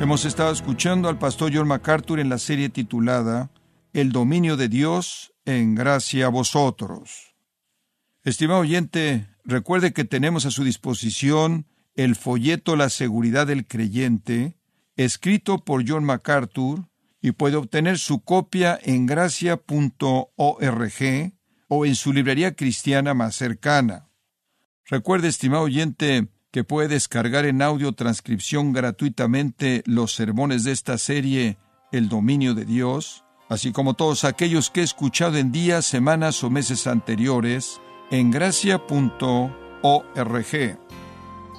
Hemos 0.00 0.24
estado 0.24 0.52
escuchando 0.52 1.08
al 1.08 1.18
pastor 1.18 1.50
John 1.52 1.66
MacArthur 1.66 2.20
en 2.20 2.28
la 2.28 2.38
serie 2.38 2.68
titulada 2.68 3.50
El 3.92 4.12
dominio 4.12 4.56
de 4.56 4.68
Dios 4.68 5.34
en 5.44 5.74
gracia 5.74 6.26
a 6.26 6.28
vosotros. 6.28 7.34
Estimado 8.22 8.60
oyente, 8.60 9.26
recuerde 9.42 9.92
que 9.92 10.04
tenemos 10.04 10.46
a 10.46 10.52
su 10.52 10.62
disposición 10.62 11.66
el 11.94 12.16
folleto 12.16 12.76
La 12.76 12.88
seguridad 12.88 13.46
del 13.46 13.66
creyente, 13.66 14.56
escrito 14.96 15.64
por 15.64 15.88
John 15.88 16.04
MacArthur, 16.04 16.88
y 17.22 17.32
puede 17.32 17.56
obtener 17.56 17.98
su 17.98 18.22
copia 18.22 18.78
en 18.82 19.06
gracia.org 19.06 19.62
o 21.68 21.86
en 21.86 21.94
su 21.94 22.12
librería 22.12 22.54
cristiana 22.54 23.14
más 23.14 23.36
cercana. 23.36 24.08
Recuerde, 24.86 25.28
estimado 25.28 25.64
oyente, 25.64 26.28
que 26.50 26.64
puede 26.64 26.88
descargar 26.88 27.44
en 27.44 27.62
audio 27.62 27.92
transcripción 27.92 28.72
gratuitamente 28.72 29.82
los 29.86 30.14
sermones 30.14 30.64
de 30.64 30.72
esta 30.72 30.98
serie 30.98 31.58
El 31.92 32.08
dominio 32.08 32.54
de 32.54 32.64
Dios, 32.64 33.24
así 33.48 33.72
como 33.72 33.94
todos 33.94 34.24
aquellos 34.24 34.70
que 34.70 34.80
he 34.80 34.84
escuchado 34.84 35.36
en 35.36 35.52
días, 35.52 35.84
semanas 35.84 36.42
o 36.42 36.50
meses 36.50 36.86
anteriores 36.86 37.80
en 38.10 38.30
gracia.org. 38.30 39.50